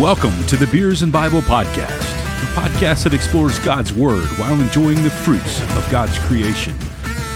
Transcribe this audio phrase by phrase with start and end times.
[0.00, 5.04] Welcome to the Beers and Bible Podcast, a podcast that explores God's Word while enjoying
[5.04, 6.74] the fruits of God's creation.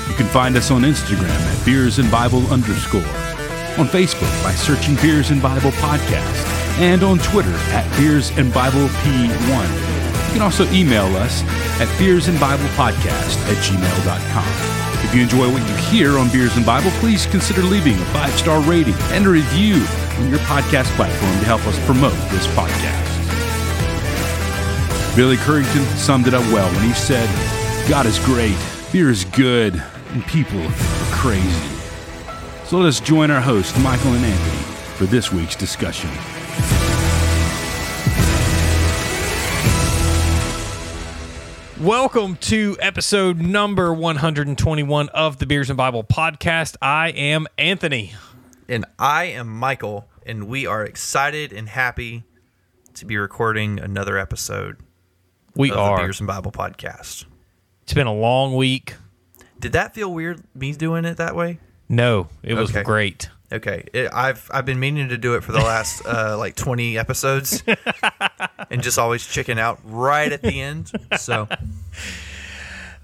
[0.08, 3.00] You can find us on Instagram at Beers and Bible underscore,
[3.78, 8.88] on Facebook by searching Beers and Bible Podcast, and on Twitter at Beers and Bible
[8.88, 9.91] P1.
[10.32, 11.42] You can also email us
[11.78, 15.04] at Beers and Bible Podcast at gmail.com.
[15.04, 18.32] If you enjoy what you hear on Beers and Bible, please consider leaving a five
[18.32, 23.12] star rating and a review on your podcast platform to help us promote this podcast.
[25.14, 27.28] Billy Currington summed it up well when he said,
[27.86, 28.56] God is great,
[28.90, 29.74] beer is good,
[30.12, 30.74] and people are
[31.12, 31.76] crazy.
[32.64, 34.62] So let us join our hosts, Michael and Anthony,
[34.96, 36.08] for this week's discussion.
[41.82, 46.76] Welcome to episode number 121 of the Beers and Bible podcast.
[46.80, 48.12] I am Anthony.
[48.68, 52.22] And I am Michael, and we are excited and happy
[52.94, 54.76] to be recording another episode
[55.56, 55.96] We of are.
[55.96, 57.24] the Beers and Bible podcast.
[57.82, 58.94] It's been a long week.
[59.58, 61.58] Did that feel weird, me doing it that way?
[61.88, 62.84] No, it was Okay.
[62.84, 63.28] great.
[63.52, 66.96] Okay, it, I've I've been meaning to do it for the last uh, like twenty
[66.98, 67.62] episodes,
[68.70, 70.90] and just always chicken out right at the end.
[71.18, 71.48] So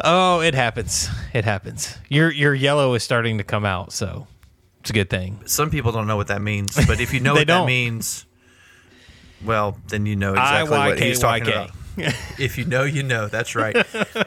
[0.03, 1.09] Oh, it happens.
[1.35, 1.99] It happens.
[2.09, 4.27] Your your yellow is starting to come out, so
[4.81, 5.41] it's a good thing.
[5.45, 7.63] some people don't know what that means, but if you know what don't.
[7.63, 8.25] that means,
[9.45, 11.71] well, then you know exactly what he's talking about.
[12.39, 13.27] If you know, you know.
[13.27, 13.75] That's right.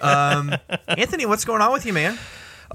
[0.01, 0.53] Um,
[0.89, 2.19] Anthony, what's going on with you, man?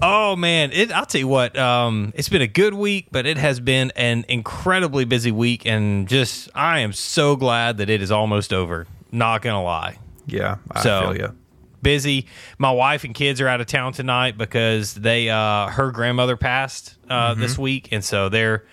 [0.03, 1.57] Oh man, it, I'll tell you what.
[1.59, 6.07] Um, it's been a good week, but it has been an incredibly busy week, and
[6.09, 8.87] just I am so glad that it is almost over.
[9.11, 9.99] Not gonna lie.
[10.27, 11.37] Yeah, I So- feel you.
[11.83, 12.27] busy.
[12.59, 16.97] My wife and kids are out of town tonight because they uh her grandmother passed
[17.09, 17.41] uh Mm-hmm.
[17.41, 18.65] this week and so they're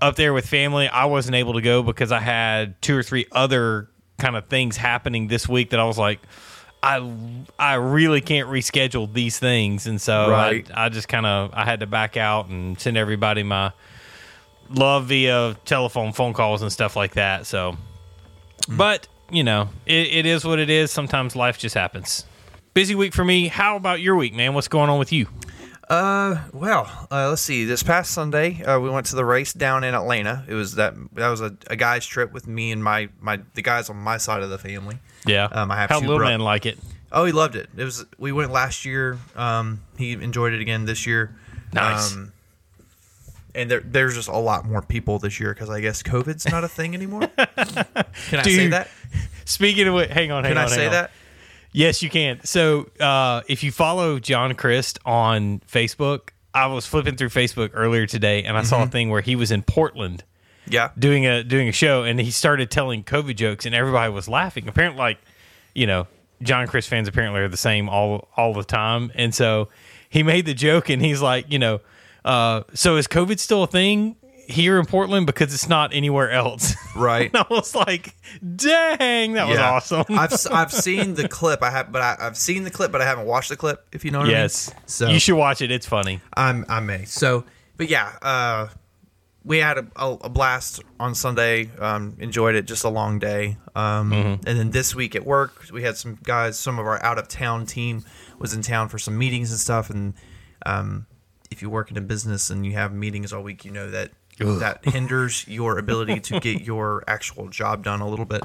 [0.00, 0.88] up there with family.
[0.88, 4.76] I wasn't able to go because I had two or three other kind of things
[4.76, 6.20] happening this week that I was like
[6.82, 7.12] I
[7.58, 10.70] I really can't reschedule these things and so Right.
[10.74, 13.72] I I just kind of I had to back out and send everybody my
[14.70, 17.46] love via telephone phone calls and stuff like that.
[17.46, 17.76] So
[18.66, 18.76] mm.
[18.76, 20.90] but you know, it, it is what it is.
[20.90, 22.24] Sometimes life just happens.
[22.74, 23.48] Busy week for me.
[23.48, 24.54] How about your week, man?
[24.54, 25.28] What's going on with you?
[25.90, 27.64] Uh, well, uh, let's see.
[27.64, 30.44] This past Sunday, uh, we went to the race down in Atlanta.
[30.46, 33.62] It was that that was a, a guy's trip with me and my my the
[33.62, 34.98] guys on my side of the family.
[35.26, 35.46] Yeah.
[35.46, 36.78] Um, I have How little bro- man like it?
[37.10, 37.68] Oh, he loved it.
[37.76, 39.18] It was we went last year.
[39.34, 41.34] Um, he enjoyed it again this year.
[41.72, 42.14] Nice.
[42.14, 42.32] Um,
[43.52, 46.62] and there, there's just a lot more people this year because I guess COVID's not
[46.62, 47.22] a thing anymore.
[47.36, 48.88] Can I say that?
[49.44, 50.64] Speaking of what, hang on, hang Can on.
[50.66, 50.92] I say on.
[50.92, 51.10] that?
[51.72, 52.40] Yes, you can.
[52.44, 58.06] So, uh, if you follow John Crist on Facebook, I was flipping through Facebook earlier
[58.06, 58.90] today, and I saw a Mm-hmm.
[58.90, 60.24] thing where he was in Portland
[60.66, 60.90] Yeah.
[60.98, 64.66] doing a doing a show, and he started telling COVID jokes, and everybody was laughing.
[64.68, 65.18] Apparently, like
[65.74, 66.08] you know,
[66.42, 69.68] John Crist fans apparently are the same all all the time, and so
[70.08, 71.80] he made the joke, and he's like, you know,
[72.24, 74.16] uh, so is COVID still a thing
[74.50, 76.74] here in Portland because it's not anywhere else?
[76.96, 77.30] Right.
[77.32, 78.14] and I was like,
[78.56, 80.04] dang, that was awesome.
[80.10, 81.62] I've I've seen the clip.
[81.62, 83.86] I have, but I, I've seen the clip, but I haven't watched the clip.
[83.92, 84.82] If you know what yes, I mean.
[84.86, 85.70] So you should watch it.
[85.70, 86.20] It's funny.
[86.36, 87.04] I'm I may.
[87.04, 87.44] So,
[87.76, 88.68] but yeah, uh,
[89.44, 91.70] we had a, a, a blast on Sunday.
[91.78, 92.66] Um, enjoyed it.
[92.66, 93.56] Just a long day.
[93.74, 94.48] Um, Mm-hmm.
[94.48, 96.58] and then this week at work, we had some guys.
[96.58, 98.04] Some of our out of town team
[98.40, 99.88] was in town for some meetings and stuff.
[99.90, 100.14] And
[100.66, 101.06] um,
[101.52, 104.10] if you work in a business and you have meetings all week, you know that
[104.40, 108.42] that hinders your ability to get your actual job done a little bit.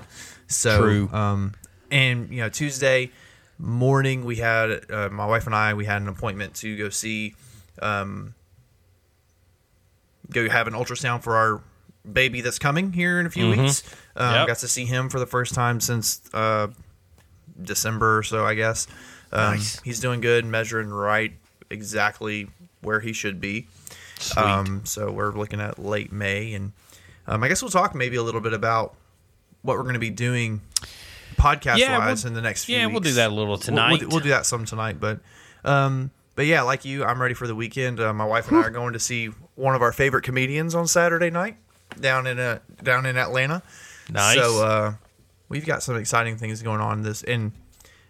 [0.48, 1.10] So, True.
[1.12, 1.54] Um,
[1.92, 3.12] and you know, Tuesday
[3.58, 7.36] morning we had uh, my wife and I we had an appointment to go see
[7.82, 8.34] um,
[10.32, 11.62] go have an ultrasound for our
[12.12, 13.84] baby that's coming here in a few weeks.
[14.16, 14.48] Um, Yep.
[14.48, 16.68] Got to see him for the first time since uh,
[17.62, 18.88] December or so, I guess.
[19.32, 19.82] Um, Nice.
[19.82, 21.34] He's doing good, measuring right
[21.70, 22.48] exactly
[22.82, 23.68] where he should be.
[24.38, 26.72] Um, so we're looking at late May, and
[27.28, 28.96] um, I guess we'll talk maybe a little bit about
[29.62, 30.62] what we're going to be doing
[31.38, 32.94] podcast Yeah, wise we'll- in the next few yeah, weeks.
[32.94, 34.00] we'll do that a little We'll- tonight.
[34.02, 35.20] We'll, we'll do that some tonight, but
[35.64, 38.00] um, but yeah, like you, I'm ready for the weekend.
[38.00, 40.88] Uh, my wife and I are going to see one of our favorite comedians on
[40.88, 41.58] Saturday night
[42.00, 43.64] down in uh, down in Atlanta.
[44.12, 44.36] Nice.
[44.38, 44.94] So uh,
[45.50, 47.52] we've got some exciting things going on this, and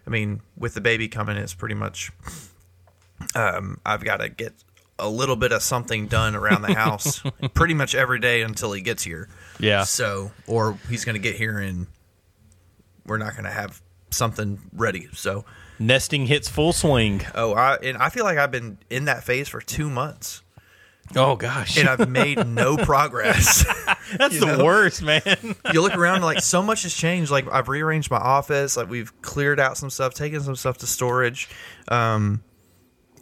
[0.06, 2.12] I mean, with the baby coming, it's pretty much.
[3.34, 4.54] Um, I've got to get
[4.97, 7.21] a little bit of something done around the house
[7.53, 9.27] pretty much every day until he gets here.
[9.59, 9.83] Yeah.
[9.83, 11.88] So, or he's going to get here and
[13.06, 13.81] we're not going to have
[14.12, 15.07] something ready.
[15.13, 15.45] So,
[15.77, 17.21] Nesting hits full swing.
[17.36, 20.42] oh, I and I feel like I've been in that phase for two months,
[21.15, 23.63] Oh gosh, and I've made no progress.
[24.18, 24.63] that's the know?
[24.63, 25.21] worst, man.
[25.74, 27.30] you look around, like so much has changed.
[27.30, 30.88] Like I've rearranged my office, like we've cleared out some stuff, taken some stuff to
[30.88, 31.48] storage,
[31.89, 32.41] um,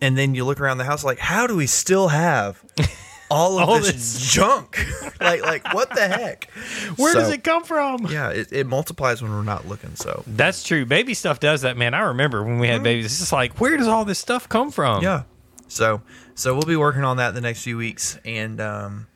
[0.01, 2.63] and then you look around the house, like how do we still have
[3.31, 4.77] all of All this, this- junk?
[5.21, 6.49] like, like what the heck?
[6.97, 8.07] Where does it come from?
[8.09, 9.95] Yeah, it, it multiplies when we're not looking.
[9.95, 10.85] So That's true.
[10.85, 11.93] Baby stuff does that, man.
[11.93, 13.05] I remember when we had babies.
[13.05, 14.95] It's just like, where does all this stuff come from?
[14.97, 15.03] Mm-hmm.
[15.05, 15.23] yeah,
[15.67, 16.01] so
[16.35, 19.07] so we'll be working on that the next few weeks, and um,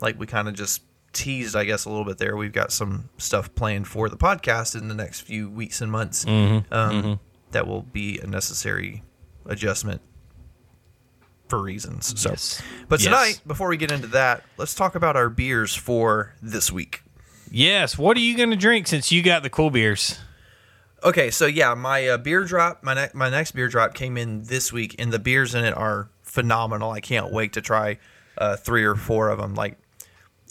[0.00, 0.82] like we kind of just
[1.12, 2.36] teased, I guess, a little bit there.
[2.36, 6.24] We've got some stuff planned for the podcast in the next few weeks and months.
[6.26, 7.20] Um,
[7.52, 9.04] That will be a necessary
[9.46, 10.00] adjustment
[11.48, 12.18] for reasons.
[12.20, 12.62] So, Yes.
[12.88, 13.04] but Yes.
[13.06, 17.02] tonight, before we get into that, let's talk about our beers for this week.
[17.50, 17.98] Yes.
[17.98, 20.18] What are you going to drink since you got the cool beers?
[21.04, 24.44] Okay, so yeah, my uh, beer drop, my ne- my next beer drop came in
[24.44, 26.90] this week, and the beers in it are phenomenal.
[26.92, 27.98] I can't wait to try
[28.38, 29.54] uh, three or four of them.
[29.54, 29.76] Like,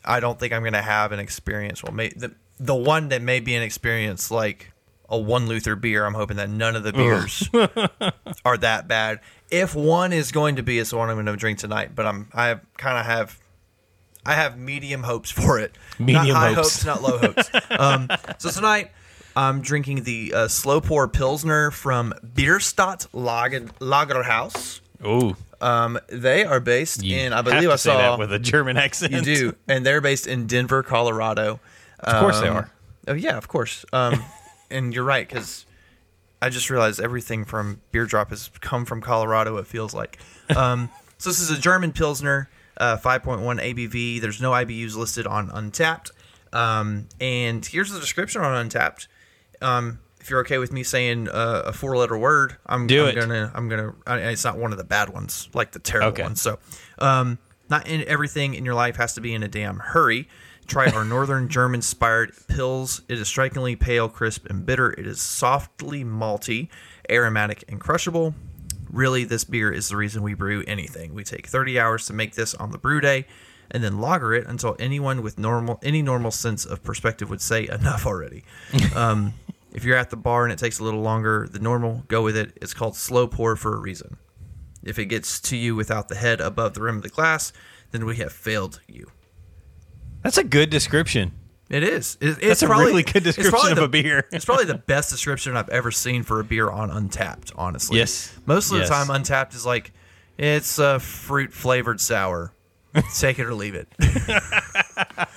[0.06, 1.81] I don't think I'm gonna have an experience.
[1.84, 4.72] Well, may- the the one that may be an experience like
[5.10, 6.06] a one Luther beer.
[6.06, 7.50] I'm hoping that none of the beers
[8.46, 9.20] are that bad.
[9.52, 11.92] If one is going to be, it's the one I'm going to drink tonight.
[11.96, 13.40] But I'm I kind of have
[14.26, 15.74] I have medium hopes for it.
[16.00, 16.84] Medium not high hopes.
[16.84, 17.50] hopes, not low hopes.
[17.80, 18.92] um, so tonight
[19.36, 24.80] I'm drinking the uh, slow pour pilsner from Bierstadt Lager, Lagerhaus.
[25.06, 28.78] Ooh, Um, they are based you in I believe I saw that with a German
[28.78, 29.12] accent.
[29.12, 31.60] you do, and they're based in Denver, Colorado.
[32.00, 32.72] Of course they Um, are.
[33.10, 33.84] Oh yeah, of course.
[33.92, 34.24] Um,
[34.74, 35.66] and you're right because
[36.42, 39.58] I just realized everything from Beer Drop has come from Colorado.
[39.58, 40.18] It feels like.
[40.58, 44.20] Um, so this is a German Pilsner, uh, 5.1 ABV.
[44.20, 46.12] There's no IBUs listed on Untappd.
[46.52, 49.08] Um, and here's the description on Untappd.
[49.62, 53.16] Um, if you're okay with me saying uh, a four-letter word, I'm, Do I'm it.
[53.22, 53.52] gonna.
[53.56, 53.94] I'm gonna.
[54.06, 56.24] I, it's not one of the bad ones, like the terrible Okay.
[56.24, 56.42] ones.
[56.42, 56.60] So,
[57.00, 57.38] um,
[57.70, 60.28] not in everything in your life has to be in a damn hurry.
[60.68, 63.01] Try our northern German inspired pills.
[63.07, 64.92] It is strikingly pale, crisp, and bitter.
[64.92, 66.69] It is softly malty,
[67.10, 68.33] aromatic, and crushable.
[68.89, 71.13] Really, this beer is the reason we brew anything.
[71.13, 73.25] We take 30 hours to make this on the brew day
[73.71, 77.68] and then lager it until anyone with normal any normal sense of perspective would say
[77.68, 78.44] enough already.
[78.95, 79.33] um,
[79.74, 82.38] if you're at the bar and it takes a little longer than normal, go with
[82.38, 82.57] it.
[82.62, 84.18] It's called slow pour for a reason.
[84.83, 87.51] If it gets to you without the head above the rim of the glass,
[87.92, 89.12] then we have failed you.
[90.24, 91.34] That's a good description.
[91.70, 92.18] It is.
[92.22, 94.28] It- it's That's a probably- really good description of the- a beer.
[94.31, 97.52] it's probably the best description I've ever seen for a beer on Untappd.
[97.56, 98.31] Honestly, Yes.
[98.46, 98.90] Most of Yes.
[98.90, 99.92] the time, Untappd is like
[100.38, 102.54] it's a fruit flavored sour.
[103.18, 103.88] Take it or leave it.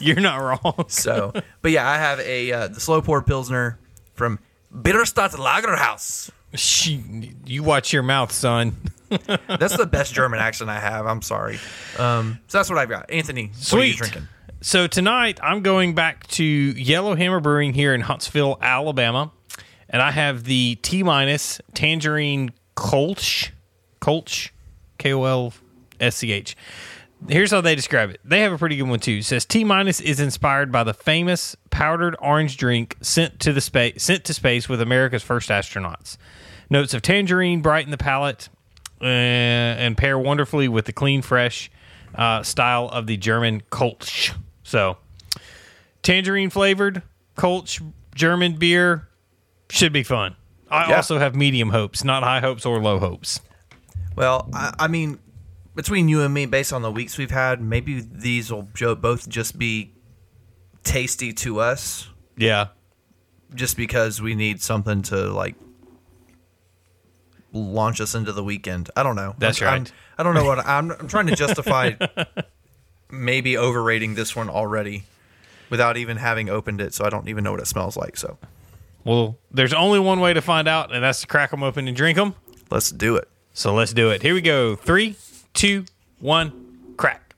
[0.00, 0.86] You're not wrong.
[0.88, 3.78] So, but yeah, I have a uh, the slow pour pilsner
[4.14, 4.38] from
[4.74, 6.30] Bierstadt Lagerhaus.
[6.54, 6.98] Shh,
[7.46, 8.76] you watch your mouth, son.
[9.46, 11.06] That's the best German accent I have.
[11.06, 11.58] I'm sorry.
[11.98, 13.10] Um, so that's what I've got.
[13.10, 14.26] Anthony, what are you drinking?
[14.62, 19.30] So tonight I'm going back to Yellowhammer Brewing here in Huntsville, Alabama,
[19.90, 23.50] and I have the T minus Tangerine Kolsch,
[24.00, 24.50] Kolsch,
[24.98, 25.52] K O L
[26.00, 26.56] S C H.
[27.28, 28.20] Here's how they describe it.
[28.24, 29.18] They have a pretty good one too.
[29.18, 33.60] It says T minus is inspired by the famous powdered orange drink sent to the
[33.60, 36.16] space sent to space with America's first astronauts.
[36.68, 38.48] Notes of tangerine brighten the palate
[39.00, 41.70] uh, and pair wonderfully with the clean, fresh
[42.14, 44.34] uh, style of the German Kolsch.
[44.62, 44.96] So,
[46.02, 47.02] tangerine flavored
[47.36, 47.80] Kolsch
[48.14, 49.08] German beer
[49.70, 50.36] should be fun.
[50.70, 50.96] I Yeah.
[50.96, 53.40] also have medium hopes, not high hopes or low hopes.
[54.16, 55.18] Well, I, I mean,
[55.74, 58.62] between you and me, based on the weeks we've had, maybe these will
[58.96, 59.92] both just be
[60.84, 62.68] tasty to us, Yeah.
[63.54, 65.54] just because we need something to like
[67.52, 68.90] launch us into the weekend.
[68.96, 69.34] I don't know.
[69.38, 69.92] That's I'm, I'm- right.
[70.18, 70.90] I don't know what I'm.
[70.92, 71.92] I'm trying to justify
[73.10, 75.04] maybe overrating this one already
[75.70, 78.16] without even having opened it, so I don't even know what it smells like.
[78.18, 78.36] So
[79.04, 81.96] Well, there's only one way to find out, and that's to crack them open and
[81.96, 82.34] drink them.
[82.70, 83.28] let's do it.
[83.54, 84.22] So let's do it.
[84.22, 84.76] Here we go.
[84.76, 85.16] Three,
[85.54, 85.84] two,
[86.18, 87.34] one, crack.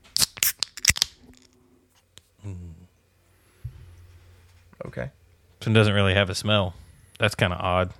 [4.87, 5.11] Okay.
[5.59, 6.75] This one doesn't really have a smell.
[7.19, 7.91] That's kind of odd.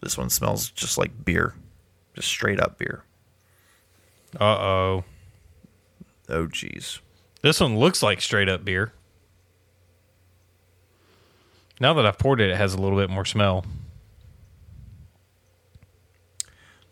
[0.00, 1.54] This one smells just like beer,
[2.14, 3.04] just straight up beer.
[4.38, 5.04] Uh oh.
[6.28, 7.00] Oh, geez.
[7.42, 8.92] This one looks like straight up beer.
[11.80, 13.64] Now that I've poured it, it has a little bit more smell.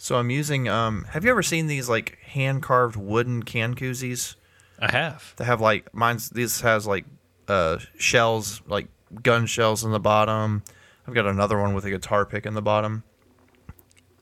[0.09, 0.71] So I'm using.
[0.71, 4.37] Um, have you ever seen these like hand carved wooden can koozies?
[4.79, 5.35] I have.
[5.37, 6.31] They have like mine's.
[6.31, 7.05] This has like
[7.47, 8.89] uh, shells, like
[9.23, 10.63] gun shells in the bottom.
[11.07, 13.03] I've got another one with a guitar pick in the bottom.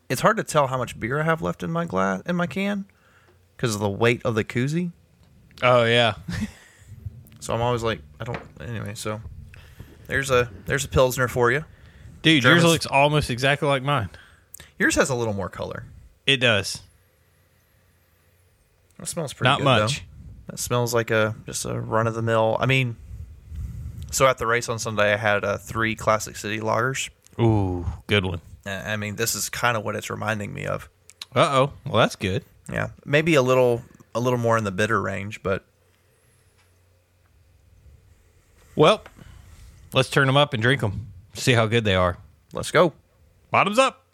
[0.08, 2.48] It's hard to tell how much beer I have left in my glass in my
[2.48, 2.86] can
[3.56, 4.90] because of the weight of the koozie.
[5.62, 6.14] Oh yeah.
[7.38, 8.42] So I'm always like, I don't.
[8.60, 9.20] Anyway, so
[10.08, 11.64] there's a there's a pilsner for you.
[12.22, 14.08] Dude, Germans- yours looks almost exactly like mine.
[14.78, 15.84] Yours has a little more color.
[16.26, 16.82] It does.
[19.00, 19.98] It smells pretty Not good, much.
[20.00, 20.04] though.
[20.48, 22.56] That smells like a just a run of the mill.
[22.60, 22.96] I mean,
[24.10, 27.10] so at the race on Sunday, I had uh, three Classic City lagers.
[27.40, 28.40] Ooh, good one.
[28.64, 30.88] Uh, I mean, this is kind of what it's reminding me of.
[31.34, 31.72] Uh oh.
[31.84, 32.44] Well, that's good.
[32.72, 33.82] Yeah, maybe a little
[34.14, 35.64] a little more in the bitter range, but
[38.74, 39.02] Well,
[39.92, 41.08] let's turn them up and drink them.
[41.34, 42.18] See how good they are.
[42.52, 42.92] let's go.
[43.50, 44.04] Bottoms up.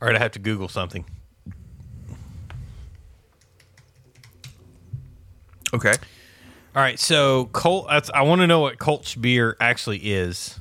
[0.00, 1.04] All right, I have to Google something.
[5.72, 5.94] Okay.
[6.74, 7.86] All right, so Colt.
[7.88, 10.58] That's, I want to know what Kolsch beer actually is.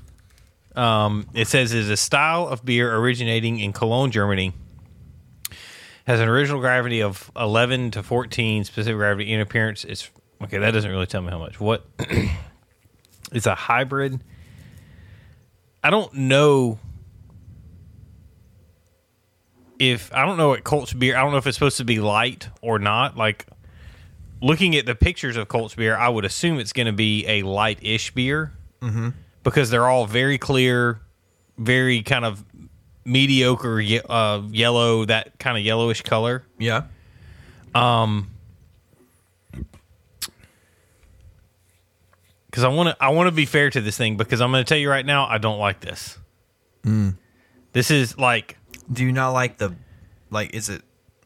[0.76, 4.54] Um, it says it's a style of beer originating in Cologne, Germany.
[6.08, 8.64] Has an original gravity of 11 to 14.
[8.64, 10.10] Specific gravity in appearance It's
[10.44, 10.60] okay.
[10.60, 11.60] That doesn't really tell me how much.
[11.60, 11.86] What?
[13.32, 14.22] it's a hybrid.
[15.84, 16.80] I don't know
[19.80, 21.18] if I don't know what Kolsch beer.
[21.18, 23.18] I don't know if it's supposed to be light or not.
[23.18, 23.46] Like
[24.42, 27.44] looking at the pictures of Kolsch beer, I would assume it's going to be a
[27.44, 29.10] light-ish beer mm-hmm.
[29.44, 31.02] because they're all very clear,
[31.58, 32.44] very kind of
[33.06, 36.44] mediocre uh, yellow, that kind of yellowish color.
[36.58, 36.84] Yeah.
[37.74, 38.30] Um,
[42.56, 44.64] Because I want to, I want to be fair to this thing because I'm going
[44.64, 46.18] to tell you right now, I don't like this.
[47.74, 48.58] This is like
[48.92, 49.76] Do you not like the
[50.30, 50.54] like?
[50.54, 50.82] Is it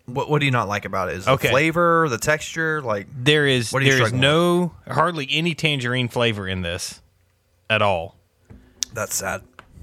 [0.05, 0.29] what?
[0.29, 1.17] What do you not like about it?
[1.17, 1.47] Is it Okay.
[1.47, 2.81] the flavor, the texture?
[2.81, 6.61] Like, there is What are you there is struggling no hardly any tangerine flavor in
[6.61, 7.01] this
[7.69, 8.15] at all.
[8.93, 9.41] that's sad.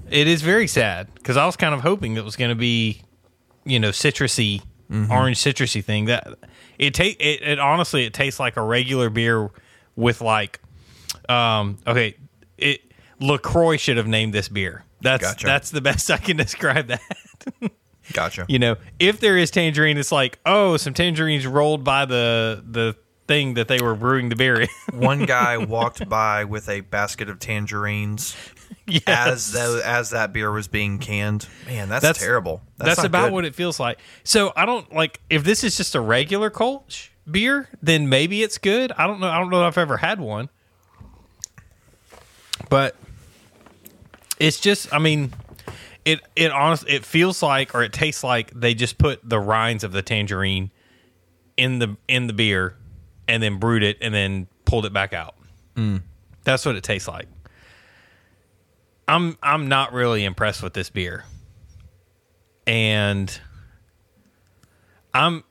[0.09, 3.01] It is very sad because I was kind of hoping that was going to be,
[3.65, 6.05] you know, citrusy, orange citrusy thing.
[6.05, 6.27] That
[6.79, 9.49] it take it, it honestly it tastes like a regular beer
[9.95, 10.59] with like,
[11.29, 12.15] um, okay,
[12.57, 12.81] it
[13.19, 14.83] Lacroix should have named this beer.
[15.01, 15.45] That's Gotcha.
[15.45, 17.01] that's the best I can describe that.
[18.13, 18.45] Gotcha.
[18.47, 22.95] you know, if there is tangerine, it's like oh, some tangerines rolled by the the
[23.27, 24.69] thing that they were brewing the beer in.
[24.93, 28.35] One guy walked by with a basket of tangerines
[28.87, 29.03] yes.
[29.07, 31.47] as though as that beer was being canned.
[31.65, 32.61] Man, that's, That's- terrible.
[32.77, 33.33] That's, not about good.
[33.33, 33.99] what it feels like.
[34.23, 38.57] So I don't like if this is just a regular Kolsch beer, then maybe it's
[38.57, 38.91] good.
[38.93, 39.27] I don't know.
[39.27, 40.49] I don't know if I've ever had one,
[42.69, 42.95] but
[44.39, 44.93] it's just.
[44.93, 45.33] I mean,
[46.07, 49.83] it it honestly it feels like or it tastes like they just put the rinds
[49.83, 50.71] of the tangerine
[51.57, 52.77] in the in the beer
[53.27, 55.35] and then brewed it and then pulled it back out.
[55.75, 56.01] Mm.
[56.45, 57.27] That's what it tastes like.
[59.05, 61.25] I'm I'm not really impressed with this beer
[62.65, 63.39] and
[65.13, 65.43] I'm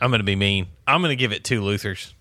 [0.00, 0.68] I'm gonna be mean.
[0.86, 2.14] I'm gonna give it two Luthers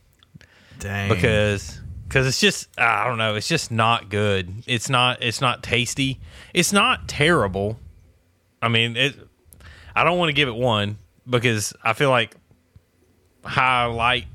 [0.79, 1.07] Dang.
[1.07, 1.80] because
[2.11, 3.35] because it's just I don't know.
[3.35, 4.63] It's just not good.
[4.67, 6.19] It's not it's not tasty.
[6.53, 7.79] It's not terrible.
[8.61, 9.15] I mean it.
[9.95, 10.97] I don't want to give it one
[11.29, 12.35] because I feel like
[13.45, 14.25] high light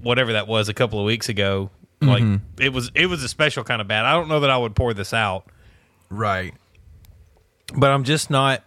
[0.00, 1.70] whatever that was a couple of weeks ago.
[2.00, 2.62] Like mm-hmm.
[2.62, 4.04] it was it was a special kind of bad.
[4.04, 5.46] I don't know that I would pour this out
[6.08, 6.54] right.
[7.74, 8.62] but I'm just not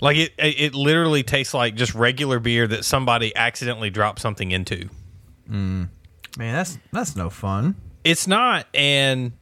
[0.00, 0.34] like it.
[0.38, 4.88] It it literally tastes like just regular beer that somebody accidentally dropped something into.
[5.50, 5.88] Mm.
[6.36, 7.76] Man, that's that's no fun.
[8.04, 9.32] It's not, and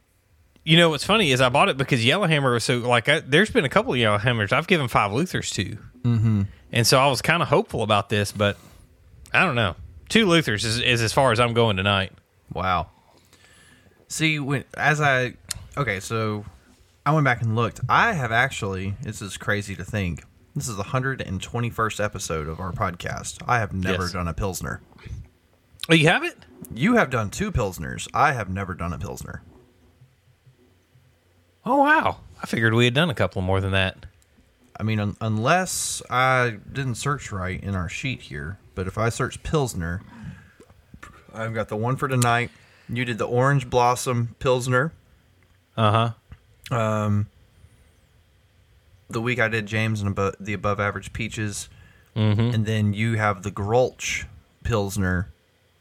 [0.63, 3.09] you know what's funny is I bought it because Yellowhammer was so like.
[3.09, 6.41] I, there's been a couple of Yellowhammers I've given five Luthers to, mm-hmm.
[6.71, 8.57] and so I was kind of hopeful about this, but
[9.33, 9.75] I don't know.
[10.09, 12.11] Two Luthers is, is as far as I'm going tonight.
[12.53, 12.89] Wow.
[14.07, 15.33] See, when as I
[15.77, 16.45] okay, so
[17.05, 17.81] I went back and looked.
[17.89, 18.93] I have actually.
[19.01, 20.23] This is crazy to think.
[20.55, 23.41] This is the hundred and twenty-first episode of our podcast.
[23.47, 24.13] I have never Yes.
[24.13, 24.81] done a pilsner.
[25.89, 26.44] Oh, you have it?
[26.73, 28.07] You have done two pilsners.
[28.13, 29.41] I have never done a pilsner.
[31.65, 32.17] Oh wow!
[32.41, 34.05] I figured we had done a couple more than that.
[34.79, 39.09] I mean, un- unless I didn't search right in our sheet here, but if I
[39.09, 40.01] search Pilsner,
[41.33, 42.51] I've got the one for tonight.
[42.89, 44.91] You did the Orange Blossom Pilsner.
[45.77, 46.13] Uh
[46.71, 46.75] huh.
[46.75, 47.27] Um,
[49.09, 51.69] the week I did James and abo- the Above Average Peaches.
[52.15, 52.53] Mm-hmm.
[52.53, 54.25] And then you have the Grolsch
[54.63, 55.29] Pilsner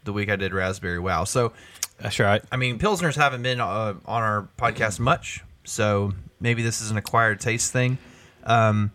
[0.04, 1.24] the week I did Raspberry Wow.
[1.24, 1.52] So,
[1.98, 2.42] That's right.
[2.52, 6.96] I mean, Pilsners haven't been uh, on our podcast much, so maybe this is an
[6.96, 7.98] acquired taste thing.
[8.44, 8.92] Um,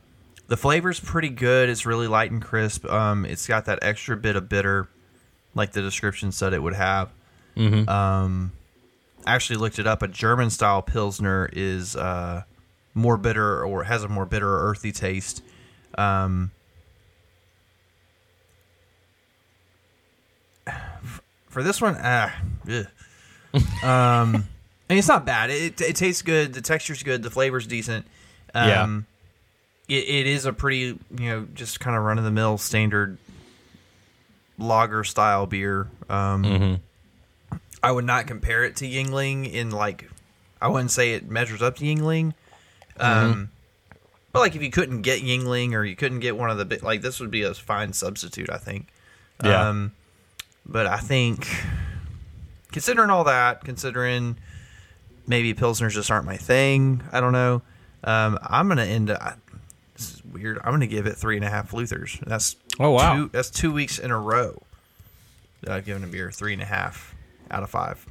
[0.48, 1.70] the flavor's pretty good.
[1.70, 2.86] It's really light and crisp.
[2.86, 4.88] Um, it's got that extra bit of bitter,
[5.56, 7.12] like the description said it would have.
[7.90, 8.52] Um,
[9.26, 10.02] I actually looked it up.
[10.02, 12.44] A German style pilsner is uh,
[12.94, 15.44] more bitter or has a more bitter or earthy taste.
[15.98, 16.52] Um,
[21.60, 22.34] for this one, ah,
[23.84, 25.50] um, I mean, it's not bad.
[25.50, 26.54] It, it tastes good.
[26.54, 27.22] The texture's good.
[27.22, 28.06] The flavor's decent.
[28.56, 28.84] Yeah.
[28.84, 29.06] Um,
[29.90, 33.18] it, it is a pretty, you know, just kind of run of the mill standard
[34.58, 35.90] lager style beer.
[36.10, 36.80] Um,
[37.84, 40.10] I would not compare it to Yuengling in like,
[40.62, 42.36] I wouldn't say it measures up to Yuengling.
[43.02, 43.50] Um,
[44.32, 46.84] but like if you couldn't get Yuengling or you couldn't get one of the big,
[46.84, 48.88] like this would be a fine substitute, I think.
[49.44, 49.68] Yeah.
[49.68, 49.92] Um,
[50.72, 51.48] but I think
[52.72, 54.38] considering all that, considering
[55.28, 57.62] maybe pilsners just aren't my thing, I don't know.
[58.04, 59.10] Um, I'm gonna end.
[59.10, 59.38] up
[59.96, 60.60] this is weird.
[60.64, 62.20] I'm gonna give it three and a half Luthers.
[62.26, 63.16] That's Oh, wow.
[63.16, 64.62] Two, that's two weeks in a row.
[65.62, 67.14] That I've given a beer three and a half
[67.52, 68.06] out of five.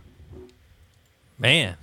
[1.39, 1.77] Man,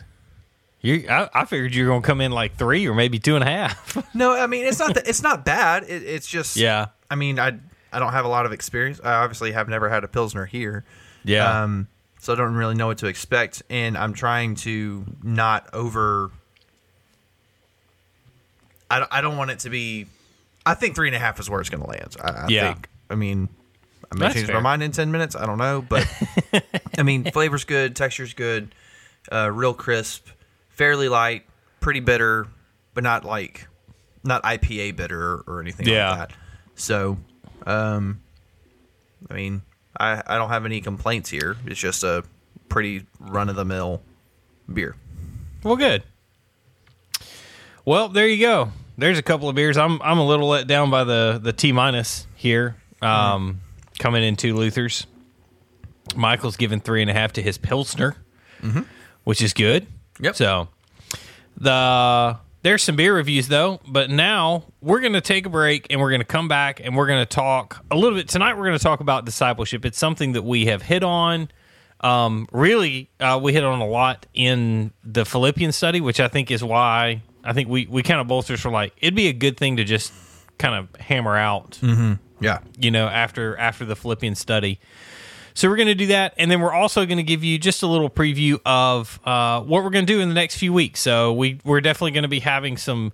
[0.82, 3.44] you I, I figured you were gonna come in like three or maybe two and
[3.44, 4.14] a half.
[4.14, 5.84] No, I mean it's not that it's not bad.
[5.84, 6.88] It, it's just Yeah.
[7.10, 7.54] I mean I
[7.96, 9.00] I don't have a lot of experience.
[9.04, 10.84] I obviously have never had a pilsner here.
[11.24, 11.64] yeah.
[11.64, 11.88] Um,
[12.20, 16.32] so I don't really know what to expect, and I'm trying to not over.
[18.90, 20.08] I don't, I don't want it to be.
[20.66, 22.16] I think three and a half is where it's going to land.
[22.24, 22.74] I, I Yeah.
[22.74, 22.90] think.
[23.10, 23.50] I mean,
[24.12, 24.56] I may That's change fair.
[24.56, 25.36] my mind in ten minutes.
[25.36, 26.08] I don't know, but
[26.98, 28.74] I mean, flavor's good, texture's good,
[29.32, 30.28] uh, real crisp,
[30.70, 31.46] fairly light,
[31.80, 32.48] pretty bitter,
[32.96, 33.68] but not like
[34.24, 36.10] not IPA bitter or anything Yeah.
[36.10, 36.38] like that.
[36.76, 37.18] So,
[37.66, 38.22] um,
[39.30, 39.62] I mean,
[40.00, 41.58] I, I don't have any complaints here.
[41.66, 42.24] It's just a
[42.70, 44.02] pretty run of the mill
[44.72, 44.96] beer.
[45.64, 46.04] Well, good.
[47.86, 48.72] Well, there you go.
[48.98, 49.78] There's a couple of beers.
[49.78, 52.76] I'm I'm a little let down by the the T minus here.
[53.02, 53.62] Um,
[54.00, 55.06] coming into Luther's.
[56.16, 58.16] Michael's given three and a half to his Pilsner,
[59.26, 59.86] which is good.
[60.22, 60.36] Yep.
[60.36, 60.70] So
[61.58, 66.02] the there's some beer reviews though, but now we're going to take a break and
[66.02, 68.58] we're going to come back and we're going to talk a little bit tonight.
[68.58, 69.86] We're going to talk about discipleship.
[69.86, 71.50] It's something that we have hit on.
[72.02, 76.50] Um, really, uh, we hit on a lot in the Philippian study, which I think
[76.50, 79.58] is why I think we we kind of bolsters for like it'd be a good
[79.58, 80.12] thing to just
[80.58, 81.80] kind of hammer out
[82.42, 82.60] Yeah.
[82.80, 84.80] you know, after after the Philippian study.
[85.56, 87.82] So we're going to do that, and then we're also going to give you just
[87.82, 91.00] a little preview of uh, what we're going to do in the next few weeks.
[91.00, 93.14] So we we're definitely going to be having some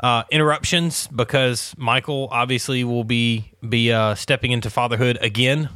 [0.00, 5.68] uh, interruptions because Michael obviously will be be uh, stepping into fatherhood again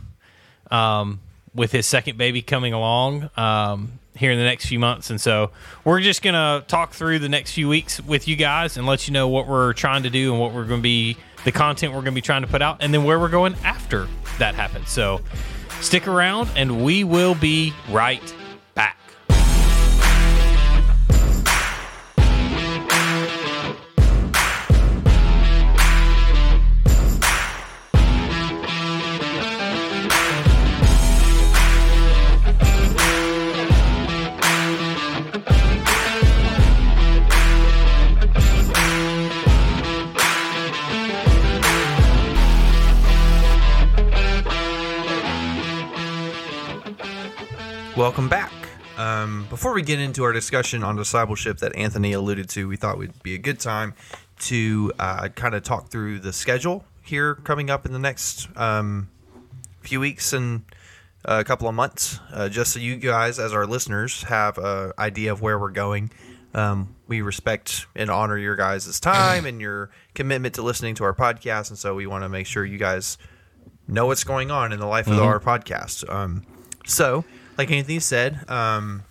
[0.72, 1.20] um,
[1.54, 5.52] with his second baby coming along um, here in the next few months, and so
[5.84, 9.06] we're just going to talk through the next few weeks with you guys and let
[9.06, 11.92] you know what we're trying to do and what we're going to be the content
[11.92, 14.08] we're going to be trying to put out, and then where we're going after
[14.40, 14.90] that happens.
[14.90, 15.20] So
[15.80, 18.34] stick around, and we will be right
[49.60, 53.22] before we get into our discussion on discipleship that Anthony alluded to, we thought would
[53.22, 53.92] be a good time
[54.38, 59.10] to uh, kind of talk through the schedule here coming up in the next um,
[59.82, 60.62] few weeks and
[61.26, 65.30] a couple of months, uh, just so you guys, as our listeners, have an idea
[65.30, 66.10] of where we're going.
[66.54, 71.12] Um, we respect and honor your guys' time and your commitment to listening to our
[71.12, 73.18] podcast, and so we want to make sure you guys
[73.86, 76.08] know what's going on in the life of our podcast.
[76.08, 76.46] Um,
[76.86, 77.26] so,
[77.58, 79.02] like Anthony said, um,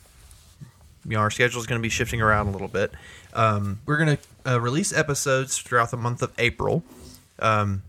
[1.09, 2.93] you know, our schedule is going to be shifting around a little bit.
[3.33, 6.83] Um, we're going to uh, release episodes throughout the month of April.
[7.39, 7.81] Um,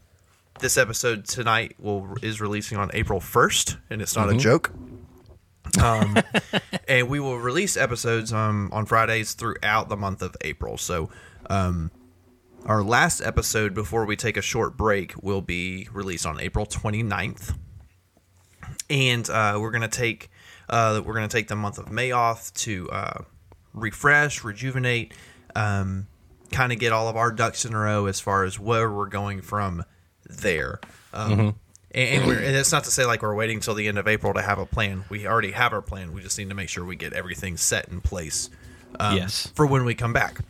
[0.60, 4.72] this episode tonight will is releasing on April first, and it's not a joke.
[5.82, 6.16] Um,
[6.88, 10.78] and we will release episodes um, on Fridays throughout the month of April.
[10.78, 11.10] So,
[11.48, 11.90] um,
[12.66, 17.56] our last episode before we take a short break will be released on April 29th.
[18.88, 20.29] And uh, we're going to take
[20.70, 23.22] uh, that we're going to take the month of May off to uh,
[23.74, 25.12] refresh, rejuvenate,
[25.54, 26.06] um,
[26.50, 29.06] kind of get all of our ducks in a row as far as where we're
[29.08, 29.84] going from
[30.28, 30.80] there.
[31.12, 31.56] Um,
[31.92, 34.06] and, and, we're, and it's not to say like we're waiting until the end of
[34.08, 35.04] April to have a plan.
[35.10, 36.12] We already have our plan.
[36.12, 38.48] We just need to make sure we get everything set in place
[38.98, 39.48] um, Yes.
[39.54, 40.40] for when we come back.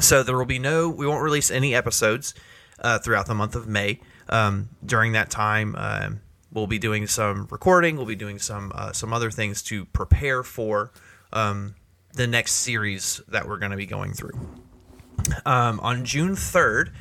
[0.00, 2.34] So there will be no, we won't release any episodes
[2.80, 4.00] uh, throughout the month of May.
[4.28, 6.20] Um, during that time, um,
[6.52, 7.96] we'll be doing some recording.
[7.96, 10.92] We'll be doing some uh, some other things to prepare for
[11.32, 11.74] um,
[12.14, 14.38] the next series that we're going to be going through.
[15.44, 16.92] Um, on June 3rd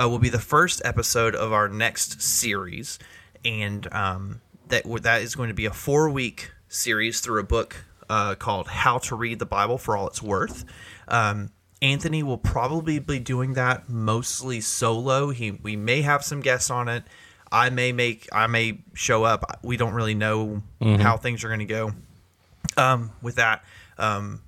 [0.00, 2.98] uh, will be the first episode of our next series,
[3.44, 7.84] and um, that that is going to be a four week series through a book
[8.08, 10.64] uh, called How to Read the Bible for All It's Worth.
[11.08, 11.50] Um,
[11.82, 15.30] Anthony will probably be doing that mostly solo.
[15.30, 17.04] He we may have some guests on it.
[17.50, 19.60] I may make I may show up.
[19.62, 20.62] We don't really know
[21.00, 21.92] how things are going to go.
[22.76, 23.64] Um, with that,
[23.98, 24.42] um,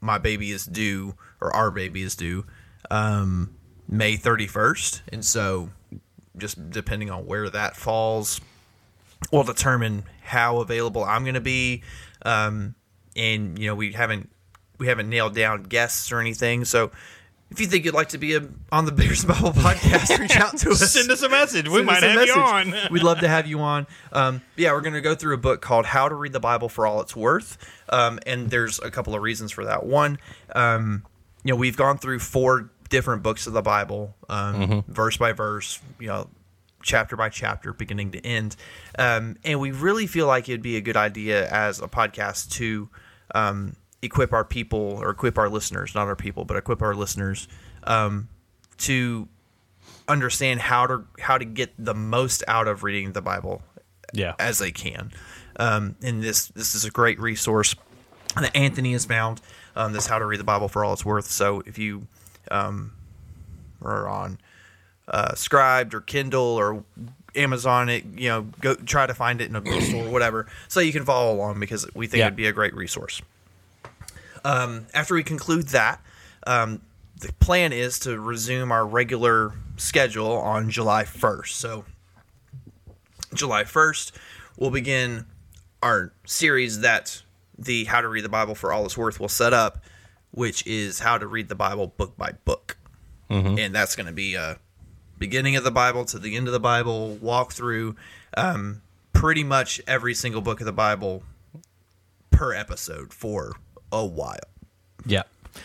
[0.00, 2.44] my baby is due, or our baby is due,
[2.90, 3.54] um,
[3.88, 5.02] May 31st.
[5.12, 5.70] And so,
[6.36, 8.40] just depending on where that falls,
[9.32, 11.82] will determine how available I'm going to be.
[12.22, 12.74] Um,
[13.16, 14.30] and, you know, we haven't.
[14.78, 16.92] We haven't nailed down guests or anything, so
[17.50, 20.56] if you think you'd like to be a, on the Bears Bible podcast, reach out
[20.58, 20.92] to us.
[20.92, 21.68] Send us a message.
[21.68, 22.74] We Send might us a have you message.
[22.86, 22.88] on.
[22.92, 23.86] We'd love to have you on.
[24.12, 26.68] Um, yeah, we're going to go through a book called How to Read the Bible
[26.68, 27.56] for All It's Worth.
[27.88, 29.84] Um, and there's a couple of reasons for that.
[29.86, 30.18] One,
[30.54, 31.04] um,
[31.44, 35.80] you know, we've gone through four different books of the Bible, um, verse by verse,
[35.98, 36.28] you know,
[36.82, 38.56] chapter by chapter, beginning to end.
[38.98, 42.88] Um, and we really feel like it'd be a good idea as a podcast to
[43.34, 47.48] um, equip our people or equip our listeners, not our people, but equip our listeners
[47.84, 48.28] um,
[48.78, 49.28] to
[50.06, 53.62] understand how to how to get the most out of reading the Bible
[54.12, 54.34] Yeah.
[54.38, 55.10] as they can.
[55.56, 57.74] Um, and this this is a great resource
[58.36, 59.40] that Anthony has found.
[59.74, 61.26] Um, this how to read the Bible for all it's worth.
[61.26, 62.06] So if you
[62.50, 62.92] um,
[63.82, 64.38] are on
[65.08, 66.84] uh, Scribd or Kindle or
[67.34, 70.80] Amazon, it you know go try to find it in a bookstore or whatever, so
[70.80, 72.26] you can follow along because we think Yeah.
[72.26, 73.20] it'd be a great resource.
[74.44, 76.00] Um, after we conclude that,
[76.46, 76.82] um,
[77.20, 81.48] the plan is to resume our regular schedule on July 1st.
[81.48, 81.84] So,
[83.34, 84.12] July 1st,
[84.56, 85.26] we'll begin
[85.82, 87.22] our series that
[87.58, 89.82] the How to Read the Bible for All It's Worth will set up,
[90.30, 92.76] which is how to read the Bible book by book.
[93.58, 94.58] And that's going to be a
[95.18, 97.96] beginning of the Bible to the end of the Bible, walk through
[98.36, 98.80] um,
[99.12, 101.24] pretty much every single book of the Bible
[102.30, 103.56] per episode for
[103.92, 104.38] a while.
[105.06, 105.22] Yeah.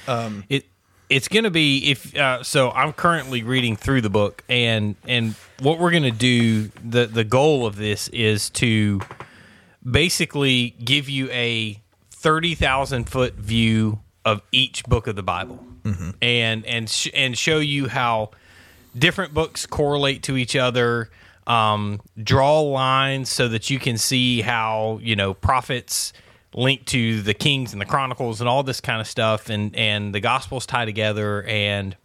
[0.07, 0.65] Um, it
[1.09, 2.71] it's going to be if uh, so.
[2.71, 7.23] I'm currently reading through the book, and and what we're going to do the the
[7.23, 9.01] goal of this is to
[9.89, 15.63] basically give you a thirty thousand foot view of each book of the Bible,
[16.21, 18.31] and and sh- and show you how
[18.97, 21.09] different books correlate to each other.
[21.45, 26.13] Um, draw lines so that you can see how you know prophets
[26.53, 30.13] link to the Kings and the Chronicles and all this kind of stuff, and and
[30.13, 31.95] the Gospels tie together, and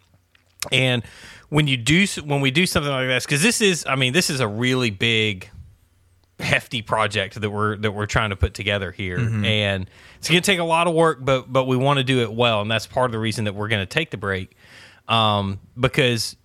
[0.72, 1.02] and
[1.48, 4.30] when you do when we do something like this, because this is, I mean, this
[4.30, 5.50] is a really big
[6.40, 9.18] hefty project that we're that we're trying to put together here.
[9.44, 12.20] And it's going to take a lot of work but but we want to do
[12.20, 14.56] it well and that's part of the reason that we're going to take the break.
[15.08, 16.36] Um, because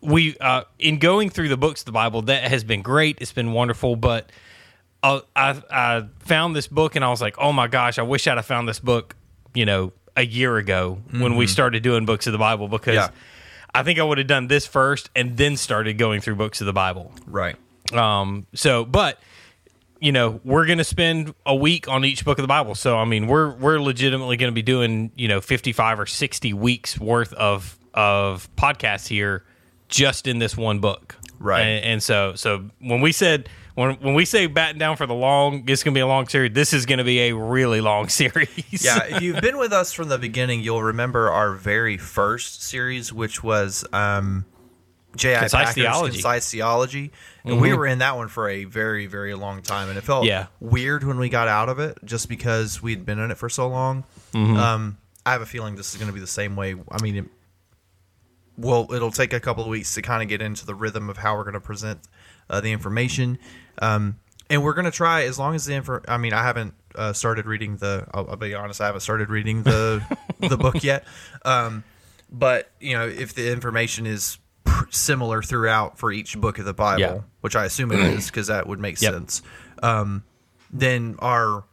[0.00, 3.32] we uh, in going through the books of the bible that has been great it's
[3.32, 4.30] been wonderful but
[5.02, 8.26] uh, I, I found this book and i was like oh my gosh i wish
[8.26, 9.14] i'd have found this book
[9.54, 13.08] you know a year ago when we started doing books of the bible because Yeah.
[13.74, 16.66] i think i would have done this first and then started going through books of
[16.66, 17.56] the bible Right.
[17.92, 19.20] um, so, but
[20.00, 22.76] you know, we're going to spend a week on each book of the Bible.
[22.76, 26.06] So, I mean, we're we're legitimately going to be doing you know fifty five or
[26.06, 29.42] sixty weeks worth of of podcasts here
[29.88, 31.62] just in this one book, Right.
[31.62, 35.14] And, and so, so when we said when when we say batten down for the
[35.14, 36.52] long, it's going to be a long series.
[36.52, 38.84] This is going to be a really long series.
[38.84, 43.12] Yeah, if you've been with us from the beginning, you'll remember our very first series,
[43.12, 44.44] which was um,
[45.16, 45.38] J.I.
[45.40, 46.12] Concise Packer's Theology.
[46.14, 47.12] Concise Theology.
[47.44, 49.88] And we were in that one for a very, very long time.
[49.88, 50.46] And it felt Yeah.
[50.60, 53.68] weird when we got out of it just because we'd been in it for so
[53.68, 54.04] long.
[54.34, 56.74] Um, I have a feeling this is going to be the same way.
[56.90, 57.24] I mean, it,
[58.56, 61.16] well, it'll take a couple of weeks to kind of get into the rhythm of
[61.18, 62.00] how we're going to present
[62.50, 63.38] uh, the information.
[63.80, 64.18] Um,
[64.50, 66.00] and we're going to try as long as the info.
[66.08, 68.06] I mean, I haven't uh, started reading the.
[68.14, 70.02] I'll, I'll be honest, I haven't started reading the
[70.40, 71.04] the book yet.
[71.44, 71.84] Um,
[72.30, 76.72] but you know, if the information is pr- similar throughout for each book of the
[76.74, 77.18] Bible, Yeah.
[77.42, 79.12] which I assume it is, because that would make Yep.
[79.12, 79.42] sense.
[79.82, 80.24] Um,
[80.72, 81.64] then our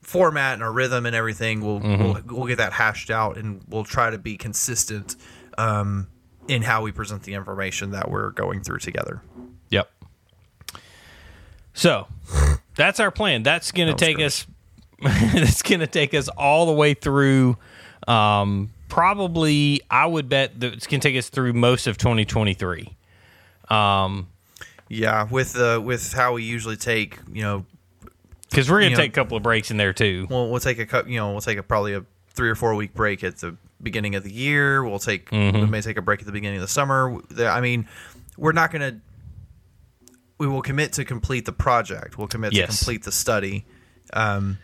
[0.00, 3.84] format and our rhythm and everything will we'll, we'll get that hashed out, and we'll
[3.84, 5.16] try to be consistent
[5.58, 6.08] um,
[6.48, 9.22] in how we present the information that we're going through together.
[11.74, 12.06] So
[12.76, 13.42] that's our plan.
[13.42, 14.46] That's going to take us.
[15.02, 17.56] that's going to take us all the way through.
[18.06, 22.94] Um, probably, I would bet that it's going to take us through most of 2023.
[24.88, 27.64] Yeah, with uh, with how we usually take you know
[28.50, 30.26] because we're gonna You know- take a couple of breaks in there too.
[30.28, 32.04] Well, we'll take a cou- you know we'll take a probably a
[32.34, 34.84] three or four week break at the beginning of the year.
[34.84, 35.60] We'll take Mm-hmm.
[35.60, 37.18] we may take a break at the beginning of the summer.
[37.38, 37.88] I mean,
[38.36, 39.00] we're not going to.
[40.38, 42.18] We will commit to complete the project.
[42.18, 42.70] We'll commit Yes.
[42.70, 43.64] to complete the study.
[44.12, 44.58] Um,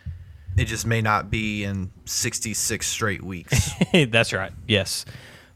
[0.57, 3.71] it just may not be in sixty six straight weeks.
[3.93, 4.53] That's right.
[4.67, 5.05] Yes,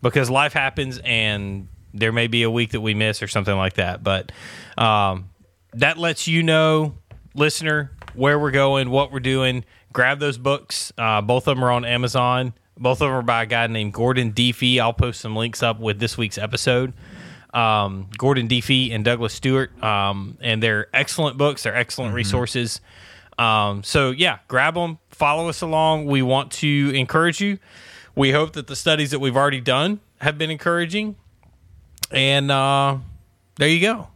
[0.01, 3.75] because life happens, and there may be a week that we miss or something like
[3.75, 4.05] that.
[4.05, 4.31] But
[4.79, 5.31] um,
[5.75, 6.95] that lets you know,
[7.35, 9.65] listener, where we're going, what we're doing.
[9.93, 10.93] Grab those books.
[10.97, 12.55] Uh, both of them are on Amazon.
[12.79, 14.53] Both of them are by a guy named Gordon D.
[14.53, 14.81] Fee.
[14.81, 16.95] I'll post some links up with this week's episode.
[17.53, 18.61] Um, Gordon D.
[18.61, 21.65] Fee and Douglas Stuart, um, and they're excellent books.
[21.65, 22.81] They're excellent resources.
[23.39, 26.07] Um, so yeah, grab them, follow us along.
[26.07, 27.59] We want to encourage you.
[28.15, 31.17] We hope that the studies that we've already done have been encouraging.
[32.11, 32.99] And uh,
[33.57, 34.09] there you go.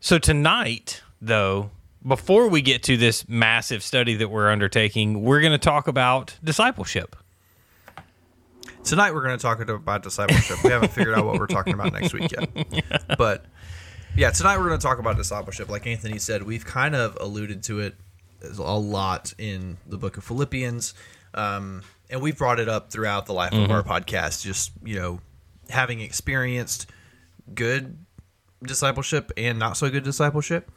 [0.00, 1.70] So tonight, though,
[2.06, 6.36] before we get to this massive study that we're undertaking, we're going to talk about
[6.44, 7.16] discipleship.
[8.84, 10.62] Tonight we're going to talk about discipleship.
[10.62, 12.48] We haven't figured out what we're talking about next week yet.
[13.18, 13.46] But
[14.14, 15.70] yeah, tonight we're going to talk about discipleship.
[15.70, 17.94] Like Anthony said, we've kind of alluded to it
[18.58, 20.92] a lot in the book of Philippians.
[21.32, 25.20] Um, and we've brought it up throughout the life of our podcast, just, you know,
[25.70, 26.90] having experienced
[27.54, 27.96] good
[28.62, 30.70] discipleship and not so good discipleship.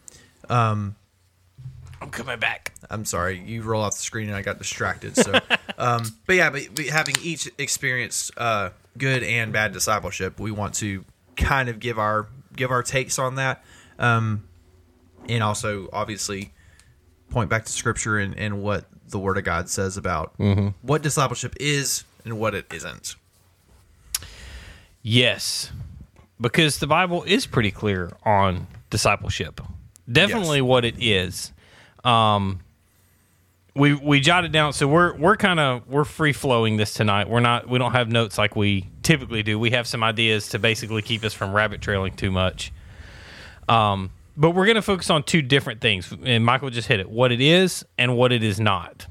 [2.01, 2.73] I'm coming back.
[2.89, 5.15] I'm sorry, you roll off the screen and I got distracted.
[5.17, 5.33] So,
[5.77, 10.73] um, but yeah, but, but having each experienced uh, good and bad discipleship, we want
[10.75, 11.03] to
[11.35, 13.63] kind of give our give our takes on that,
[13.99, 14.47] um,
[15.27, 16.53] and also obviously
[17.29, 20.33] point back to Scripture and, and what the Word of God says about
[20.81, 23.15] what discipleship is and what it isn't.
[25.01, 25.71] Yes,
[26.39, 29.61] because the Bible is pretty clear on discipleship.
[30.11, 30.63] Definitely Yes.
[30.63, 31.51] what it is.
[32.07, 32.61] Um,
[33.75, 37.29] we we jotted down, so we're we're kind of we're free flowing this tonight.
[37.29, 39.59] We're not we don't have notes like we typically do.
[39.59, 42.71] We have some ideas to basically keep us from rabbit trailing too much.
[43.67, 47.09] Um, but we're going to focus on two different things, and Michael just hit it:
[47.09, 49.05] what it is and what it is not.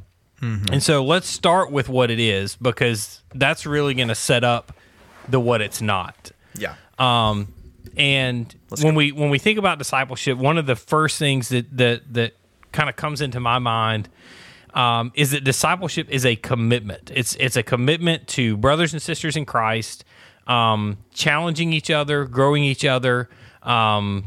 [0.73, 4.73] And so let's start with what it is because that's really going to set up
[5.29, 6.31] the what it's not.
[6.55, 6.75] Yeah.
[6.99, 7.53] Um,
[7.97, 12.13] and when we when we think about discipleship, one of the first things that that
[12.15, 12.35] that
[12.77, 14.09] kind of comes into my mind
[14.75, 17.11] um, is that discipleship is a commitment.
[17.13, 20.05] It's it's a commitment to brothers and sisters in Christ,
[20.47, 23.31] um, challenging each other, growing each other,
[23.63, 24.27] um,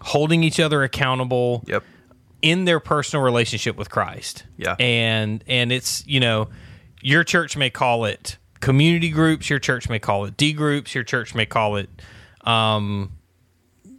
[0.00, 1.84] holding each other accountable yep.
[2.40, 4.44] in their personal relationship with Christ.
[4.56, 4.74] Yeah.
[4.80, 6.48] And and it's, you know,
[7.02, 11.04] your church may call it community groups, your church may call it D groups, your
[11.04, 11.90] church may call it
[12.44, 13.12] um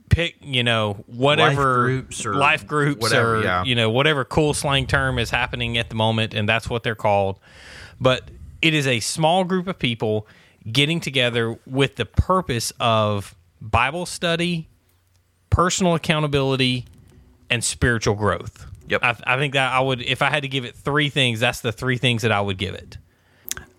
[0.10, 3.63] pick, you know, whatever groups or life groups whatever, or yeah.
[3.63, 6.95] you know, whatever cool slang term is happening at the moment and that's what they're
[6.95, 7.39] called.
[8.00, 8.30] But
[8.62, 10.28] it is a small group of people
[10.69, 14.67] getting together with the purpose of Bible study,
[15.50, 16.86] personal accountability,
[17.50, 18.65] and spiritual growth.
[18.88, 19.04] Yep.
[19.04, 21.62] I, I think that I would, if I had to give it three things, that's
[21.62, 22.98] the three things that I would give it.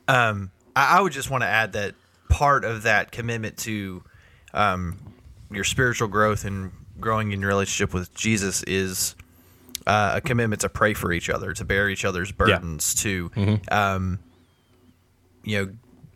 [0.09, 1.95] Um, I, I would just want to add that
[2.29, 4.03] part of that commitment to
[4.55, 4.99] um,
[5.50, 9.14] your spiritual growth and growing in your relationship with Jesus is
[9.86, 13.30] uh, a commitment to pray for each other, to bear each other's burdens, to
[13.70, 14.18] um,
[15.44, 15.72] you know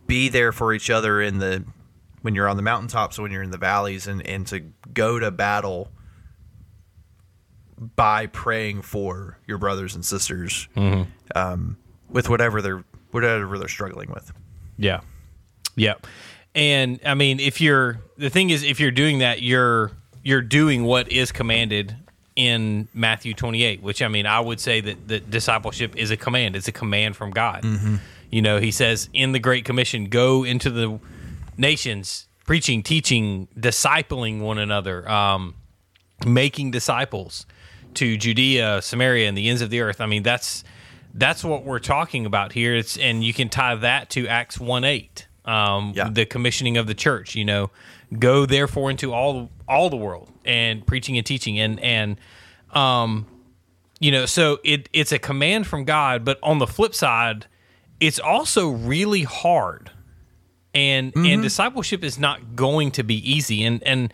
[0.06, 1.64] be there for each other in the
[2.22, 4.60] when you're on the mountaintops, when you're in the valleys, and and to
[4.92, 5.90] go to battle
[7.96, 10.68] by praying for your brothers and sisters
[11.34, 11.76] um,
[12.08, 14.32] with whatever they're whatever they're struggling with.
[14.78, 15.00] Yeah.
[15.76, 15.94] Yeah.
[16.54, 19.90] And I mean, if you're the thing is, if you're doing that, you're
[20.22, 21.96] you're doing what is commanded
[22.36, 26.56] in Matthew 28, which I mean, I would say that that discipleship is a command.
[26.56, 27.64] It's a command from God.
[28.30, 30.98] You know, He says in the Great Commission, go into the
[31.56, 35.54] nations, preaching, teaching, discipling one another, um,
[36.26, 37.46] making disciples
[37.94, 40.00] to Judea, Samaria, and the ends of the earth.
[40.00, 40.64] I mean, that's
[41.12, 42.74] that's what we're talking about here.
[42.74, 46.09] It's and you can tie that to Acts one eight, um, Yeah.
[46.11, 47.35] the commissioning of the church.
[47.35, 47.70] You know,
[48.18, 52.16] go therefore into all all the world and preaching and teaching and and
[52.72, 53.26] um,
[54.00, 57.46] you know, so it it's a command from God, but on the flip side,
[58.00, 59.90] it's also really hard.
[60.74, 63.62] And and discipleship is not going to be easy.
[63.64, 64.12] And and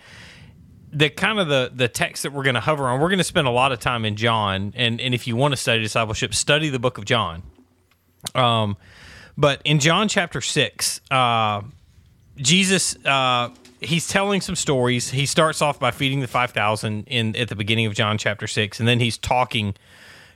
[0.92, 3.24] the kind of the the text that we're going to hover on, we're going to
[3.24, 4.74] spend a lot of time in John.
[4.76, 7.42] And and if you want to study discipleship, study the book of John.
[8.34, 8.76] Um,
[9.40, 11.62] but in John chapter six, uh,
[12.36, 13.48] Jesus uh,
[13.80, 15.10] he's telling some stories.
[15.10, 18.46] He starts off by feeding the five thousand in at the beginning of John chapter
[18.46, 19.74] six, and then he's talking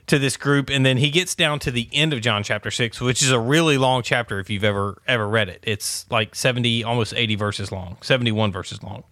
[0.07, 2.99] to this group, and then he gets down to the end of John chapter six,
[2.99, 5.63] which is a really long chapter if you've ever ever read it.
[5.63, 9.03] It's like seventy, almost eighty verses long, seventy one verses long.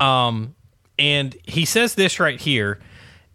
[0.00, 0.54] Um,
[0.98, 2.80] and he says this right here,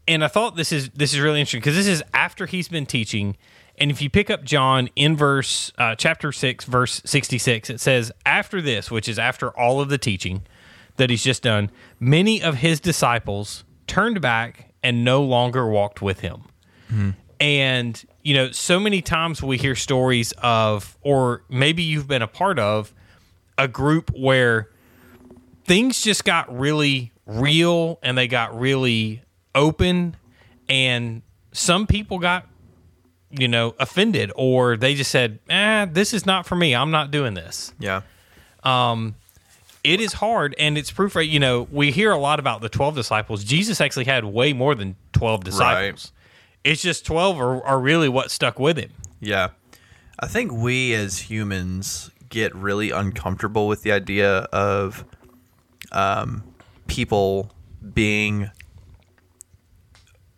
[0.08, 2.88] and I thought this is this is really interesting because this is after he's been
[2.88, 3.38] teaching.
[3.82, 7.80] And if you pick up John in verse uh, chapter six, verse sixty six, it
[7.80, 10.44] says, "After this, which is after all of the teaching
[10.98, 16.20] that he's just done, many of his disciples turned back and no longer walked with
[16.20, 16.44] him."
[17.40, 22.28] And you know, so many times we hear stories of, or maybe you've been a
[22.28, 22.94] part of,
[23.58, 24.70] a group where
[25.66, 29.24] things just got really real and they got really
[29.56, 30.18] open,
[30.70, 32.46] and some people got
[33.32, 36.76] you know, offended or they just said, "Ah, this is not for me.
[36.76, 38.02] I'm not doing this." Yeah.
[38.64, 39.16] Um,
[39.84, 42.70] it is hard and it's proof right, you know, we hear a lot about the
[42.70, 43.44] 12 disciples.
[43.44, 46.12] Jesus actually had way more than 12 disciples.
[46.64, 48.92] It's just 12 are, are really what stuck with him.
[49.20, 49.50] Yeah.
[50.20, 55.04] I think we as humans get really uncomfortable with the idea of
[55.92, 56.44] um,
[56.88, 57.52] people
[57.94, 58.52] being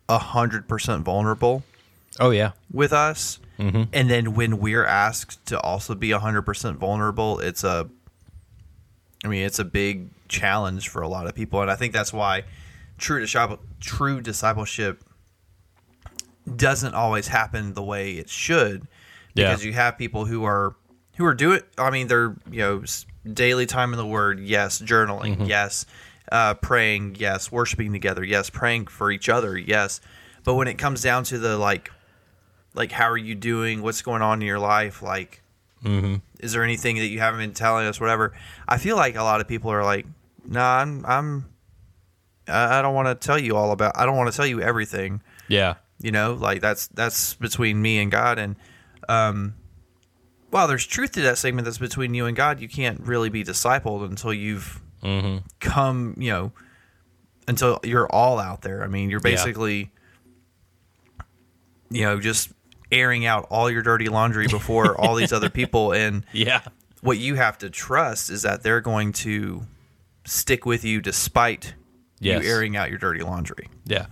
[0.07, 1.63] a hundred percent vulnerable
[2.19, 2.51] Oh yeah.
[2.71, 7.63] with us, and then when we're asked to also be a hundred percent vulnerable, it's
[7.63, 7.89] a,
[9.23, 12.11] I mean, it's a big challenge for a lot of people, and I think that's
[12.13, 12.43] why
[12.97, 15.03] true disciple, true discipleship
[16.55, 18.87] doesn't always happen the way it should,
[19.33, 19.49] Yeah.
[19.49, 20.75] because you have people who are
[21.17, 21.61] who are doing.
[21.77, 22.83] I mean, they're you know
[23.31, 25.85] daily time in the Word, yes, journaling, yes,
[26.31, 30.01] uh, praying, yes, worshiping together, yes, praying for each other, yes.
[30.43, 31.89] But when it comes down to the like,
[32.73, 33.81] like how are you doing?
[33.81, 35.01] What's going on in your life?
[35.01, 35.41] Like,
[36.39, 37.99] is there anything that you haven't been telling us?
[37.99, 38.33] Whatever.
[38.67, 40.05] I feel like a lot of people are like,
[40.45, 41.45] nah, I'm, I'm
[42.47, 43.93] I don't want to tell you all about.
[43.97, 45.75] I don't want to tell you everything Yeah.
[46.01, 48.55] you know like that's that's between me and god and
[49.07, 49.55] um
[50.49, 53.43] while there's truth to that segment that's between you and god you can't really be
[53.43, 54.81] discipled until you've
[55.59, 56.51] come you know
[57.47, 59.31] until you're all out there i mean you're Yeah.
[59.35, 59.91] basically
[61.89, 62.51] you know just
[62.93, 66.61] airing out all your dirty laundry before all these other people and Yeah.
[67.01, 69.63] what you have to trust is that they're going to
[70.25, 71.73] stick with you despite
[72.19, 72.43] Yes.
[72.43, 74.05] you airing out your dirty laundry Yeah.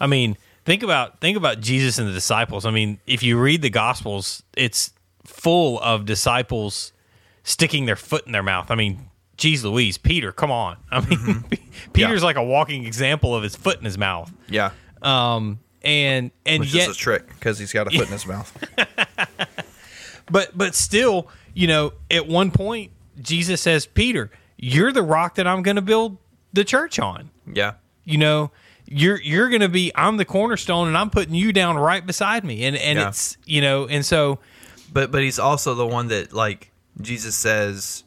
[0.00, 2.64] I mean, think about think about Jesus and the disciples.
[2.66, 4.92] I mean, if you read the gospels, it's
[5.24, 6.92] full of disciples
[7.42, 8.70] sticking their foot in their mouth.
[8.70, 10.76] I mean, geez Louise, Peter, come on.
[10.90, 11.44] I mean,
[11.92, 14.32] Peter's like a walking example of his foot in his mouth.
[14.48, 14.70] yeah
[15.02, 18.26] Um and and which yet is a trick because he's got a foot in his
[18.26, 18.52] mouth
[20.30, 25.46] but but still, you know, at one point Jesus says, "Peter, you're the rock that
[25.46, 26.18] I'm going to build
[26.52, 28.50] the church on." yeah you know
[28.86, 32.64] you're you're gonna be i'm the cornerstone and i'm putting you down right beside me
[32.64, 33.08] and and Yeah.
[33.08, 34.40] it's you know and so
[34.92, 38.02] But but he's also the one that like Jesus says,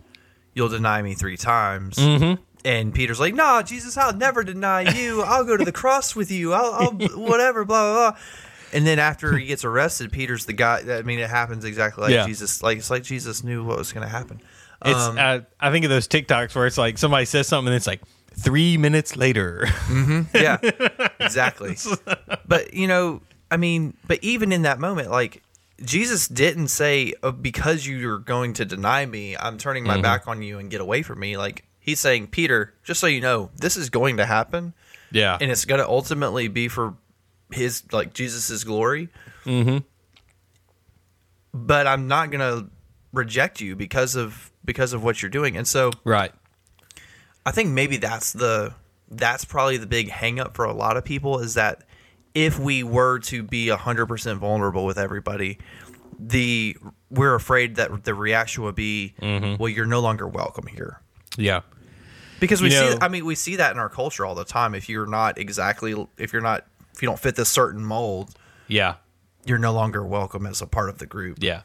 [0.53, 2.41] "You'll deny me three times." Mm-hmm.
[2.65, 5.21] And Peter's like, "Nah, Jesus, I'll never deny you.
[5.21, 6.53] I'll go to the cross with you.
[6.53, 8.19] I'll, I'll whatever, blah blah blah."
[8.71, 10.81] And then after he gets arrested, Peter's the guy.
[10.87, 12.25] I mean, it happens exactly like Yeah.
[12.27, 12.61] Jesus.
[12.61, 14.41] Like it's like Jesus knew what was going to happen.
[14.85, 17.75] it's Um, uh, i think of those tiktoks where it's like somebody says something and
[17.75, 18.01] it's like
[18.37, 19.67] three minutes later
[20.33, 20.57] yeah,
[21.19, 21.75] exactly.
[22.47, 25.41] But you know, I mean, but even in that moment, like
[25.83, 30.41] Jesus didn't say, oh, "Because you're going to deny me, I'm turning my back on
[30.41, 33.75] you and get away from me." Like he's saying, Peter, just so you know, this
[33.77, 34.73] is going to happen,
[35.11, 36.95] yeah and it's going to ultimately be for
[37.51, 39.09] his like Jesus's glory.
[39.45, 39.79] Mm-hmm.
[41.53, 42.69] But I'm not going to
[43.11, 46.31] reject you because of because of what you're doing, and so right
[47.45, 48.73] I think maybe that's the
[49.09, 51.81] that's probably the big hang up for a lot of people is that
[52.35, 55.57] if we were to be 100% vulnerable with everybody,
[56.19, 56.77] the
[57.09, 61.01] we're afraid that the reaction would be, well, you're no longer welcome here.
[61.37, 61.61] yeah
[62.39, 64.75] Because we You see I mean we see that in our culture all the time.
[64.75, 68.33] If you're not exactly if you're not if you don't fit this certain mold,
[68.67, 68.95] yeah
[69.45, 71.37] you're no longer welcome as a part of the group.
[71.41, 71.61] Yeah.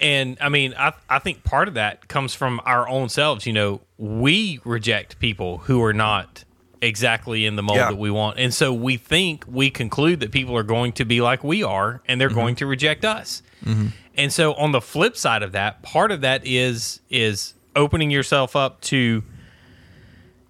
[0.00, 3.46] And I mean, I, I think part of that comes from our own selves.
[3.46, 6.44] You know, we reject people who are not
[6.80, 7.90] exactly in the mold Yeah.
[7.90, 8.38] that we want.
[8.38, 12.02] And so we think, we conclude that people are going to be like we are
[12.06, 12.38] and they're mm-hmm.
[12.38, 13.42] going to reject us.
[13.64, 13.88] Mm-hmm.
[14.16, 18.56] And so on the flip side of that, part of that is is opening yourself
[18.56, 19.22] up to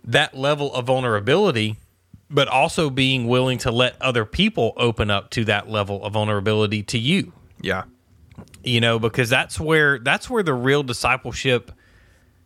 [0.04, 1.76] that level of vulnerability,
[2.30, 6.82] but also being willing to let other people open up to that level of vulnerability
[6.82, 7.84] to you Yeah.
[8.64, 11.70] you know because that's where that's where the real discipleship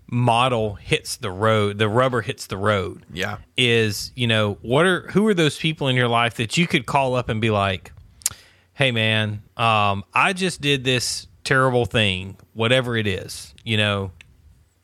[0.09, 3.05] model hits the road, the rubber hits the road.
[3.13, 3.39] Yeah.
[3.57, 6.87] Is, you know, what are who are those people in your life that you could
[6.87, 7.93] call up and be like,
[8.75, 14.13] "Hey man, um I just did this terrible thing, whatever it is." You know,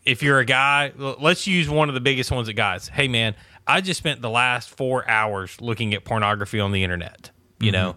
[0.05, 2.89] if you're a guy, let's use one of the biggest ones that guys.
[2.89, 3.35] Hey man,
[3.67, 7.31] I just spent the last 4 hours looking at pornography on the internet.
[7.61, 7.73] You mm-hmm.
[7.73, 7.97] know,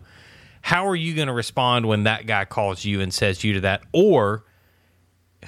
[0.66, 3.60] how are you going to respond when that guy calls you and says you to
[3.62, 4.46] that or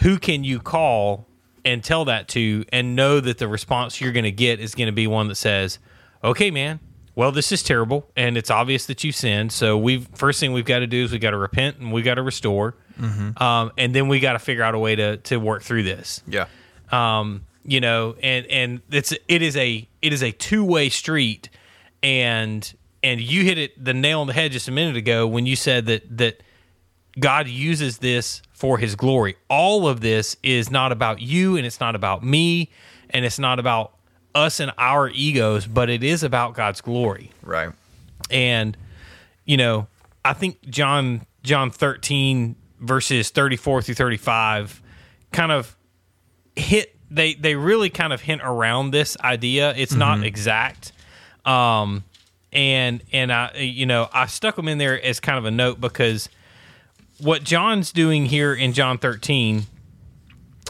[0.02, 1.28] who can you call
[1.66, 4.86] and tell that to and know that the response you're going to get is going
[4.86, 5.80] to be one that says
[6.24, 6.80] okay man
[7.16, 10.66] well this is terrible and it's obvious that you sinned so we've first thing we've
[10.66, 13.94] got to do is we've got to repent and we've got to restore um, and
[13.94, 16.48] then we got to figure out a way to to work through this Yeah.
[16.92, 21.50] um, you know, and and it's it is a it is a two way street,
[22.04, 22.74] and
[23.04, 25.56] and you hit it the nail on the head just a minute ago when you
[25.56, 26.42] said that that
[27.20, 29.36] God uses this for His glory.
[29.50, 32.70] All of this is not about you, and it's not about me,
[33.10, 33.94] and it's not about
[34.36, 37.72] us and our egos, but it is about God's glory Right.
[38.30, 38.78] and
[39.46, 39.88] you know
[40.26, 44.82] i think john john 13 verses 34 through 35
[45.32, 45.76] kind of
[46.56, 49.74] hit they they really kind of hint around this idea.
[49.76, 50.92] It's not exact.
[51.46, 52.04] Um
[52.54, 55.82] and and i you know i stuck them in there as kind of a note
[55.82, 56.30] because
[57.20, 59.66] what john's doing here in john 13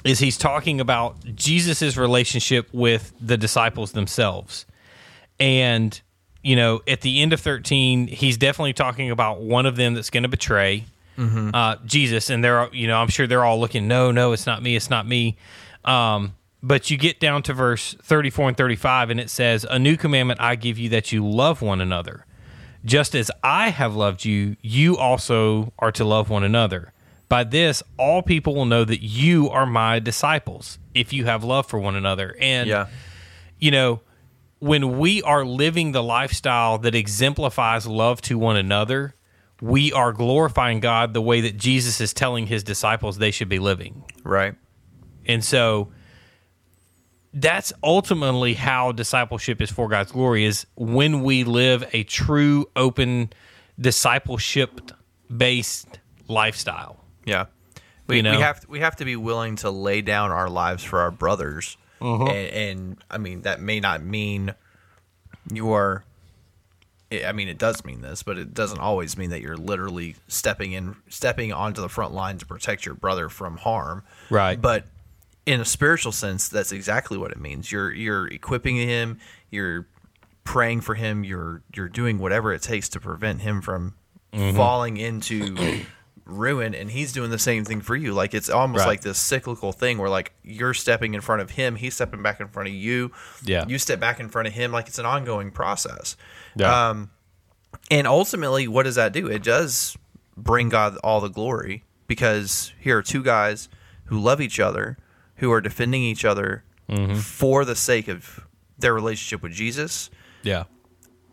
[0.04, 4.66] is he's talking about jesus' relationship with the disciples themselves.
[5.40, 6.00] And,
[6.42, 10.10] you know, at the end of 13, he's definitely talking about one of them that's
[10.10, 10.86] going to betray
[11.18, 12.30] uh, Jesus.
[12.30, 14.90] And they're, you know, I'm sure they're all looking, no, no, it's not me, it's
[14.90, 15.38] not me.
[15.86, 19.96] Um, but you get down to verse 34 and 35, and it says, A new
[19.98, 22.26] commandment I give you that you love one another.
[22.86, 26.94] Just as I have loved you, you also are to love one another.
[27.30, 31.66] By this, all people will know that you are my disciples if you have love
[31.68, 32.36] for one another.
[32.40, 32.88] And, Yeah.
[33.60, 34.02] you know,
[34.60, 39.14] when we are living the lifestyle that exemplifies love to one another,
[39.62, 43.60] we are glorifying God the way that Jesus is telling his disciples they should be
[43.60, 44.04] living.
[44.24, 44.56] Right.
[45.26, 45.90] And so
[47.34, 53.32] that's ultimately how discipleship is for God's glory is when we live a true open
[53.80, 54.92] discipleship
[55.36, 57.04] based lifestyle.
[57.26, 57.46] Yeah.
[58.08, 58.32] We, You know?
[58.32, 61.78] we have we have to be willing to lay down our lives for our brothers,
[62.00, 62.28] mm-hmm.
[62.28, 64.54] and, and I mean that may not mean
[65.52, 66.04] you are.
[67.12, 70.74] I mean, it does mean this, but it doesn't always mean that you're literally stepping
[70.74, 74.04] in, stepping onto the front line to protect your brother from harm.
[74.30, 74.62] Right.
[74.62, 74.86] But
[75.46, 77.72] in a spiritual sense, that's exactly what it means.
[77.72, 79.20] You're you're equipping him.
[79.50, 79.88] You're
[80.44, 81.24] praying for him.
[81.24, 83.96] You're you're doing whatever it takes to prevent him from
[84.34, 84.58] mm-hmm.
[84.58, 85.56] falling into
[86.28, 86.76] ruin.
[86.76, 88.14] And he's doing the same thing for you.
[88.14, 88.88] Like it's almost Right.
[88.88, 92.40] like this cyclical thing where like you're stepping in front of him, he's stepping back
[92.40, 93.12] in front of you.
[93.44, 93.66] Yeah.
[93.68, 94.72] You step back in front of him.
[94.72, 96.16] Like it's an ongoing process.
[96.56, 96.90] Yeah.
[96.90, 97.12] Um,
[97.90, 99.28] and ultimately, what does that do?
[99.28, 99.98] It does
[100.36, 103.70] bring God all the glory because here are two guys
[104.06, 104.98] who love each other,
[105.38, 106.64] who are defending each other
[107.20, 108.46] for the sake of
[108.80, 110.10] their relationship with Jesus,
[110.44, 110.64] Yeah.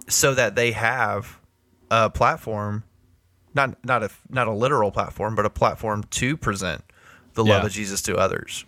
[0.09, 1.39] so that they have
[1.91, 2.83] a platform,
[3.55, 6.83] not not a not a literal platform, but a platform to present
[7.35, 7.67] the love Yeah.
[7.67, 8.65] of Jesus to others.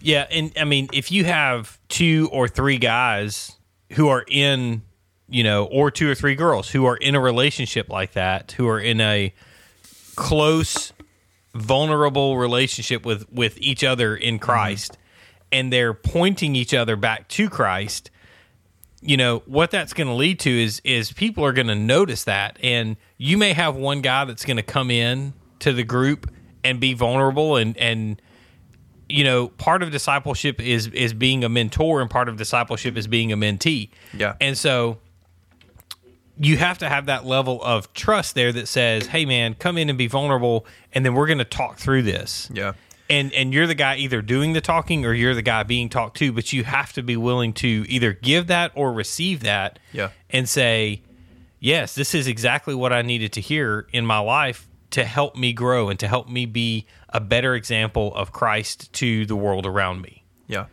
[0.00, 3.56] Yeah, and I mean, if you have two or three guys
[3.92, 4.82] who are in,
[5.28, 8.68] you know, or two or three girls who are in a relationship like that, who
[8.68, 9.34] are in a
[10.14, 10.92] close,
[11.54, 14.44] vulnerable relationship with with each other in mm-hmm.
[14.44, 14.98] Christ,
[15.50, 18.10] and they're pointing each other back to Christ,
[19.00, 22.24] you know what that's going to lead to is is people are going to notice
[22.24, 26.30] that and you may have one guy that's going to come in to the group
[26.64, 28.20] and be vulnerable and and
[29.08, 33.06] you know part of discipleship is is being a mentor and part of discipleship is
[33.06, 34.34] being a mentee Yeah.
[34.40, 34.98] and so
[36.38, 39.88] you have to have that level of trust there that says hey man come in
[39.88, 42.72] and be vulnerable and then we're going to talk through this Yeah.
[43.08, 46.16] and and you're the guy either doing the talking or you're the guy being talked
[46.18, 50.10] to but you have to be willing to either give that or receive that Yeah.
[50.30, 51.02] and say
[51.58, 55.52] yes this is exactly what i needed to hear in my life to help me
[55.52, 60.00] grow and to help me be a better example of christ to the world around
[60.00, 60.66] me Yeah.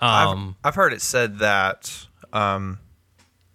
[0.00, 2.78] um I've, I've heard it said that um,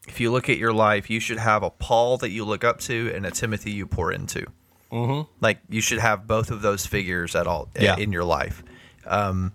[0.07, 2.80] if you look at your life, you should have a Paul that you look up
[2.82, 4.45] to and a Timothy you pour into.
[4.91, 5.30] Mm-hmm.
[5.39, 7.97] Like you should have both of those figures at all Yeah.
[7.97, 8.63] in your life.
[9.05, 9.53] Um,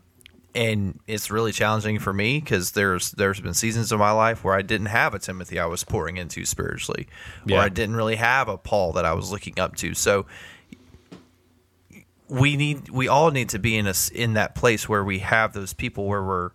[0.57, 4.55] and it's really challenging for me because there's there's been seasons of my life where
[4.55, 7.07] I didn't have a Timothy I was pouring into spiritually,
[7.45, 7.61] or Yeah.
[7.61, 9.93] I didn't really have a Paul that I was looking up to.
[9.93, 10.25] So
[12.29, 15.53] we need we all need to be in a in that place where we have
[15.53, 16.51] those people where we're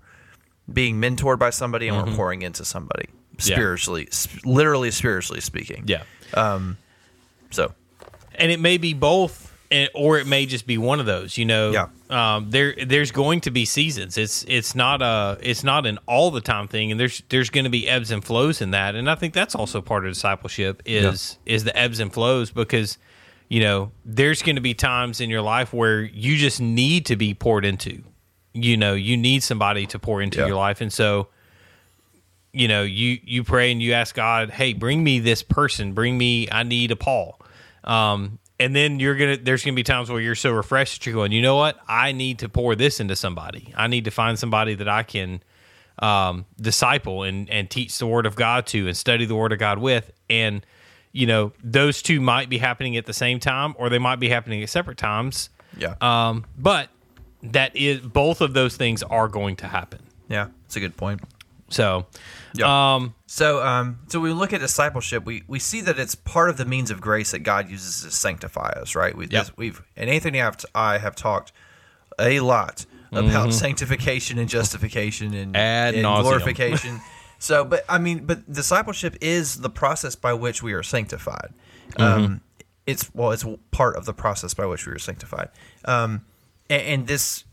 [0.72, 2.16] being mentored by somebody and we're mm-hmm.
[2.16, 3.56] pouring into somebody Yeah.
[3.56, 4.10] spiritually,
[4.44, 5.84] literally spiritually speaking.
[5.86, 6.04] Yeah.
[6.34, 6.78] Um,
[7.52, 7.76] so
[8.34, 11.46] and it may be both and- or it may just be one of those you
[11.46, 11.72] know?
[11.72, 11.88] Yeah.
[12.36, 14.18] um, there there's going to be seasons.
[14.18, 17.64] It's it's not a it's not an all the time thing and there's there's going
[17.64, 20.82] to be ebbs and flows in that and i think that's also part of discipleship
[20.86, 22.98] is is the ebbs and flows because
[23.48, 27.16] you know there's going to be times in your life where you just need to
[27.16, 28.04] be poured into
[28.54, 28.94] you know?
[28.94, 30.48] You need somebody to pour into Yeah.
[30.48, 31.30] your life and so
[32.54, 35.94] you know you you pray and you ask god hey bring me this person.
[35.94, 37.40] Bring me i need a paul.
[37.84, 41.16] Um, and then you're gonna there's gonna be times where you're so refreshed that you're
[41.16, 41.80] going you know what?
[41.88, 43.74] I need to pour this into somebody.
[43.76, 45.42] I need to find somebody that i can
[46.00, 49.60] um, disciple and and teach the word of god to and study the word of
[49.60, 50.12] god with.
[50.30, 50.66] And
[51.12, 54.30] you know those two might be happening at the same time or they might be
[54.30, 55.50] happening at separate times.
[55.76, 56.90] Yeah, um, but
[57.44, 60.02] that is both of those things are going to happen.
[60.30, 61.22] Yeah, it's a good point.
[61.72, 62.06] So
[62.54, 62.96] Yeah.
[62.96, 66.58] um So, um, so we look at discipleship, we, we see that it's part of
[66.58, 69.16] the means of grace that God uses to sanctify us, right?
[69.16, 69.52] We, Yep.
[69.56, 71.52] We've and Anthony and I have talked
[72.20, 75.56] a lot about sanctification and justification and, Mm-hmm.
[75.56, 76.24] Ad and nauseam.
[76.24, 77.02] glorification.
[77.40, 81.54] so, but I mean, but discipleship is the process by which we are sanctified.
[81.94, 82.04] Mm-hmm.
[82.24, 82.42] Um,
[82.86, 85.50] it's well, it's part of the process by which we are sanctified.
[85.86, 86.26] Um,
[86.70, 87.44] and, and this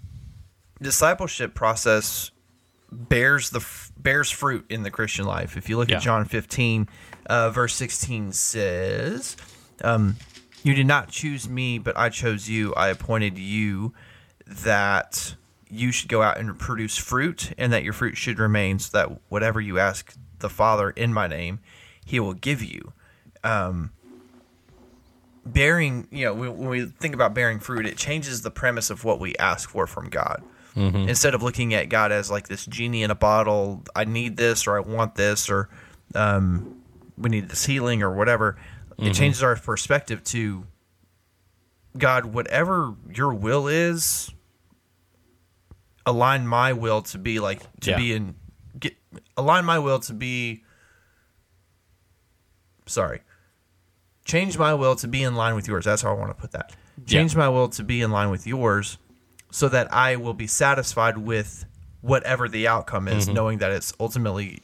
[0.81, 2.31] discipleship process
[2.91, 5.55] bears the f- bears fruit in the Christian life.
[5.59, 5.97] If you look Yeah.
[5.97, 6.89] at John 15,
[7.27, 9.37] uh, verse 16 says,
[9.85, 10.17] um,
[10.63, 12.73] "You did not choose me, but I chose you.
[12.75, 13.93] I appointed you
[14.47, 15.35] that
[15.69, 19.21] you should go out and produce fruit, and that your fruit should remain, so that
[19.29, 21.59] whatever you ask the Father in my name,
[22.03, 22.95] He will give you."
[23.45, 23.91] Um,
[25.45, 29.05] bearing, you know, when when we think about bearing fruit, it changes the premise of
[29.05, 30.43] what we ask for from God
[30.77, 34.66] instead of looking at God as like this genie in a bottle, I need this
[34.66, 35.69] or I want this or
[36.14, 36.83] um,
[37.16, 38.57] we need this healing or whatever.
[38.99, 40.66] It changes our perspective to
[41.97, 44.31] God, whatever your will is,
[46.07, 47.97] align my will to be like to Yeah.
[47.97, 48.35] be in
[48.79, 48.97] get
[49.37, 50.62] align my will to be
[52.87, 53.21] sorry.
[54.25, 55.85] Change my will to be in line with yours.
[55.85, 56.75] That's how I want to put that.
[57.07, 58.99] Change my will to be in line with yours
[59.51, 61.65] so that I will be satisfied with
[62.01, 64.61] whatever the outcome is, knowing that it's ultimately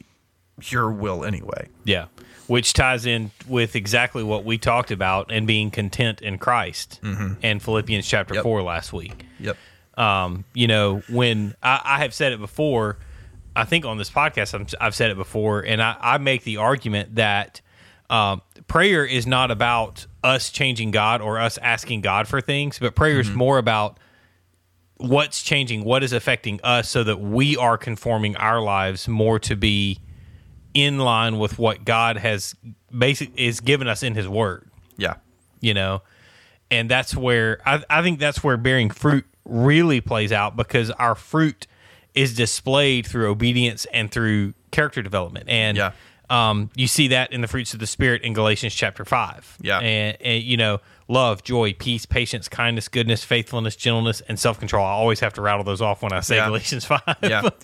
[0.63, 1.67] your will anyway.
[1.83, 2.05] Yeah.
[2.47, 7.61] Which ties in with exactly what we talked about and being content in Christ and
[7.61, 8.43] Philippians chapter Yep.
[8.43, 9.25] 4 last week.
[9.39, 9.57] Yep.
[9.97, 12.97] Um, you know, when I, I have said it before,
[13.55, 16.57] I think on this podcast, I'm, I've said it before, and I, I make the
[16.57, 17.61] argument that
[18.09, 22.95] um, prayer is not about us changing God or us asking God for things, but
[22.95, 23.97] prayer is more about
[24.97, 29.55] what's changing, what is affecting us, so that we are conforming our lives more to
[29.55, 29.99] be
[30.73, 32.55] in line with what God has
[32.97, 34.69] basic is given us in His Word.
[34.97, 35.15] Yeah.
[35.61, 36.01] You know,
[36.69, 41.15] and that's where I, I think that's where bearing fruit really plays out because our
[41.15, 41.67] fruit
[42.13, 45.91] is displayed through obedience and through character development, and Yeah.
[46.29, 49.57] Um, you see that in the fruits of the Spirit in Galatians chapter five.
[49.61, 49.79] Yeah.
[49.79, 54.85] and, and you know, love, joy, peace, patience, kindness, goodness, faithfulness, gentleness, and self control.
[54.85, 56.47] I always have to rattle those off when I say Yeah.
[56.47, 57.01] Galatians five.
[57.21, 57.41] Yeah.
[57.43, 57.61] but,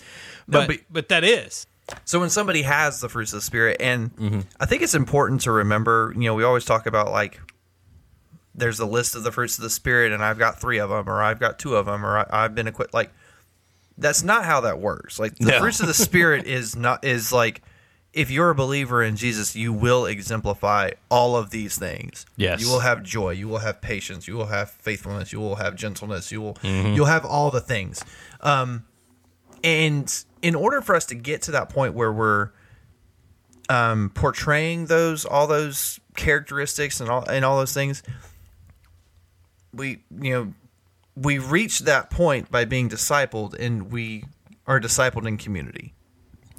[0.48, 1.66] No, but- but that is
[2.04, 4.40] So when somebody has the fruits of the spirit, and Mm-hmm.
[4.60, 7.40] I think it's important to remember, you know, we always talk about like
[8.54, 11.08] there's a list of the fruits of the spirit, and I've got three of them,
[11.08, 12.92] or I've got two of them, or I, I've been equipped.
[12.94, 13.10] Like
[13.98, 15.18] that's not how that works.
[15.18, 15.60] Like the No.
[15.60, 17.62] fruits of the spirit is not is like
[18.12, 22.26] if you're a believer in Jesus, you will exemplify all of these things.
[22.36, 22.60] Yes.
[22.60, 25.74] you will have joy, you will have patience, you will have faithfulness, you will have
[25.76, 26.94] gentleness, you will Mm-hmm.
[26.94, 28.04] you'll have all the things.
[28.42, 28.84] Um,
[29.64, 32.50] and in order for us to get to that point where we're
[33.68, 38.02] um, portraying those all those characteristics and all and all those things,
[39.72, 40.54] we you know
[41.16, 44.24] we reach that point by being discipled, and we
[44.66, 45.94] are discipled in community.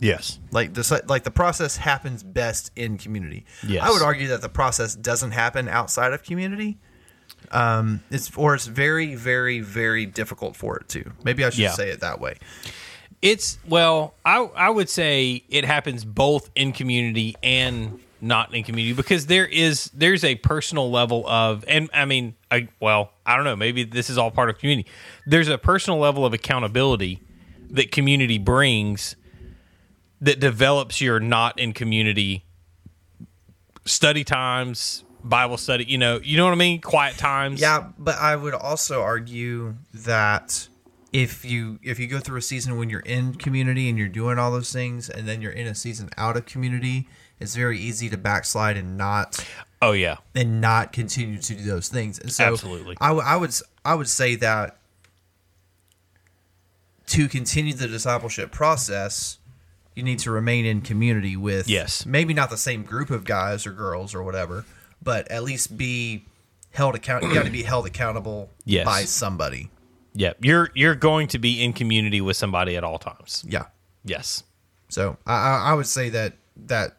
[0.03, 3.45] Yes, Like the like the process happens best in community.
[3.67, 3.83] Yes.
[3.83, 6.77] I would argue that the process doesn't happen outside of community.
[7.51, 11.11] Um, it's or it's very, very, very difficult for it to.
[11.23, 11.71] Maybe I should Yeah.
[11.71, 12.35] say it that way.
[13.21, 18.93] It's well, I I would say it happens both in community and not in community
[18.93, 23.43] because there is there's a personal level of and I mean I well I don't
[23.45, 24.89] know maybe this is all part of community.
[25.25, 27.21] There's a personal level of accountability
[27.71, 29.15] that community brings
[30.23, 32.45] that develops your not in community
[33.85, 35.83] study times, Bible study.
[35.85, 36.81] You know, you know what I mean?
[36.81, 37.59] Quiet times.
[37.61, 40.67] Yeah, but I would also argue that
[41.11, 44.39] if you if you go through a season when you're in community and you're doing
[44.39, 47.07] all those things, and then you're in a season out of community,
[47.39, 49.45] it's very easy to backslide and not
[49.81, 50.17] Oh yeah.
[50.33, 52.17] and not continue to do those things.
[52.17, 52.95] And so Absolutely.
[53.01, 53.53] I, w- I would
[53.83, 54.77] I would say that
[57.07, 59.37] to continue the discipleship process,
[59.95, 62.05] you need to remain in community with Yes.
[62.05, 64.65] maybe not the same group of guys or girls or whatever,
[65.01, 66.25] but at least be
[66.71, 67.23] held account.
[67.23, 68.85] You got to be held accountable Yes.
[68.85, 69.69] by somebody.
[70.13, 70.33] Yeah.
[70.39, 73.43] You're you're going to be in community with somebody at all times.
[73.47, 73.65] Yeah.
[74.03, 74.43] Yes.
[74.89, 76.33] So I, I I would say that
[76.65, 76.97] that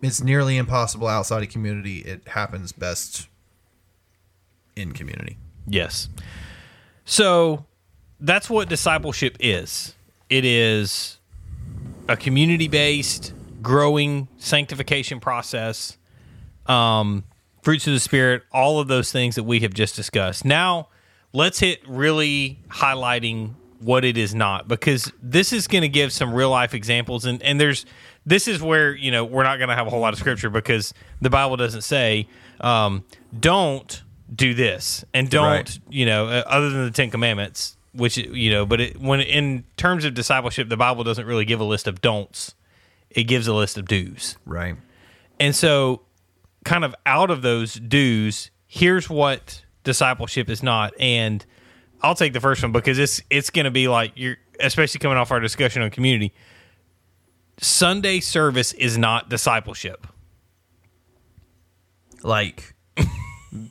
[0.00, 1.98] it's nearly impossible outside of community.
[1.98, 3.28] It happens best
[4.76, 5.36] in community.
[5.66, 6.08] Yes.
[7.04, 7.66] So
[8.20, 9.94] that's what discipleship is.
[10.32, 11.18] It is
[12.08, 15.98] a community based, growing sanctification process,
[16.64, 17.24] um,
[17.60, 20.46] fruits of the Spirit, all of those things that we have just discussed.
[20.46, 20.88] Now,
[21.34, 26.32] let's hit really highlighting what it is not because this is going to give some
[26.32, 27.84] real life examples and and there's
[28.24, 30.48] this is where you know we're not going to have a whole lot of scripture
[30.48, 32.28] because the bible doesn't say
[32.60, 33.04] um,
[33.40, 35.78] don't do this and don't Right.
[35.90, 39.64] you know uh, other than the 10 commandments which you know but it, when in
[39.76, 42.54] terms of discipleship the bible doesn't really give a list of don'ts
[43.10, 44.76] it gives a list of do's Right.
[45.38, 46.02] and so,
[46.64, 50.94] kind of out of those do's, here's what discipleship is not.
[50.98, 51.44] And
[52.00, 55.18] I'll take the first one because it's it's going to be like you're, especially coming
[55.18, 56.32] off our discussion on community.
[57.60, 60.06] Sunday service is not discipleship.
[62.22, 62.74] like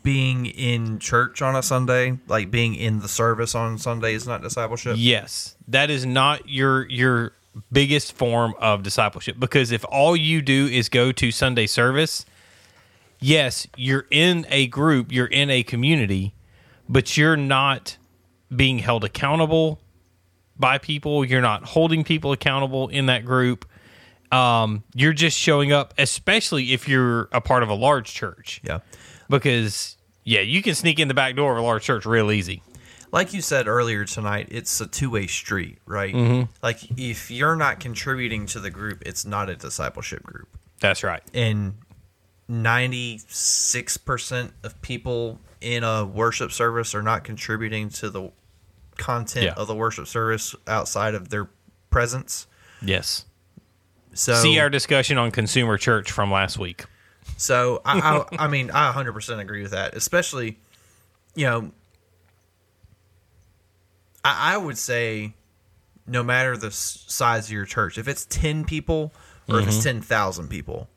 [0.04, 4.42] being in church on a Sunday, like being in the service on Sunday is not
[4.42, 4.96] discipleship.
[4.98, 7.34] Yes, that is not your your
[7.72, 12.26] biggest form of discipleship because if all you do is go to Sunday service,
[13.20, 16.34] yes, you're in a group, you're in a community,
[16.88, 17.98] but you're not
[18.56, 19.80] being held accountable
[20.58, 23.66] by people, you're not holding people accountable in that group.
[24.32, 28.62] Um, you're just showing up, especially if you're a part of a large church.
[28.64, 28.80] Yeah.
[29.32, 32.62] Because yeah, you can sneak in the back door of a large church real easy.
[33.12, 36.14] Like you said earlier tonight, it's a two way street, right?
[36.14, 36.52] Mm-hmm.
[36.64, 40.48] Like if you're not contributing to the group, it's not a discipleship group.
[40.80, 41.22] That's right.
[41.34, 41.76] And
[42.50, 48.32] 96% of people in a worship service are not contributing to the
[48.98, 49.54] content Yeah.
[49.54, 51.50] of the worship service outside of their
[51.90, 52.48] presence.
[52.82, 53.26] Yes.
[54.14, 56.86] So See our discussion on consumer church from last week.
[57.42, 59.96] So I, I, I mean, I 100% agree with that.
[59.96, 60.60] Especially,
[61.36, 61.72] you know,
[64.24, 65.34] I, I would say,
[66.06, 69.12] no matter the size of your church, if it's 10 people
[69.50, 70.00] or if it's mm-hmm.
[70.00, 70.88] 10,000 people,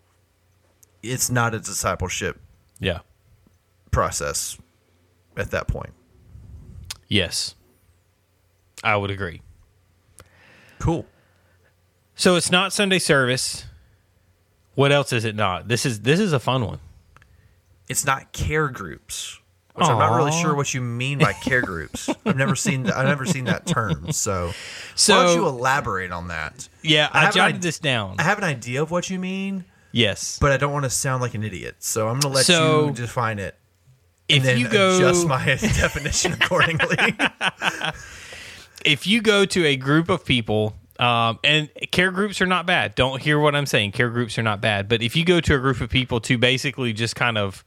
[1.02, 2.40] it's not a discipleship
[2.78, 3.00] Yeah.
[3.90, 4.58] process
[5.36, 5.92] at that point.
[7.08, 7.54] Yes.
[8.82, 9.40] I would agree.
[10.78, 11.06] Cool.
[12.14, 13.64] So it's not Sunday service.
[14.74, 15.68] What else is it not?
[15.68, 16.80] This is this is a fun one.
[17.88, 19.38] It's not care groups.
[19.74, 22.08] Which I'm not really sure what you mean by care groups.
[22.24, 24.12] I've never seen I've never seen that term.
[24.12, 24.52] So,
[24.94, 26.68] So- why don't you elaborate on that?
[26.82, 28.16] Yeah, I I, an jotted this down.
[28.20, 30.38] I have an idea of what you mean, yes.
[30.40, 31.76] but I don't want to sound like an idiot.
[31.80, 33.56] So I'm going to let So, you define it.
[34.28, 36.96] if and then you go adjust my definition accordingly.
[38.84, 42.94] if you go to a group of people um, and care groups are not bad.
[42.94, 43.92] Don't hear what i'm saying.
[43.92, 44.88] Care groups are not bad.
[44.88, 47.64] But if you go to a group of people to basically just kind of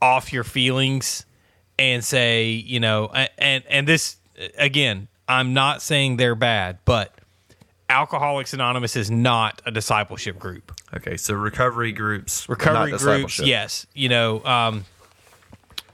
[0.00, 1.26] off your feelings
[1.78, 4.16] and say you know and and this
[4.56, 7.20] again i'm not saying they're bad but
[7.90, 10.72] alcoholics anonymous is not a discipleship group.
[10.94, 13.86] Okay, so recovery groups, recovery groups yes.
[13.94, 14.84] You know um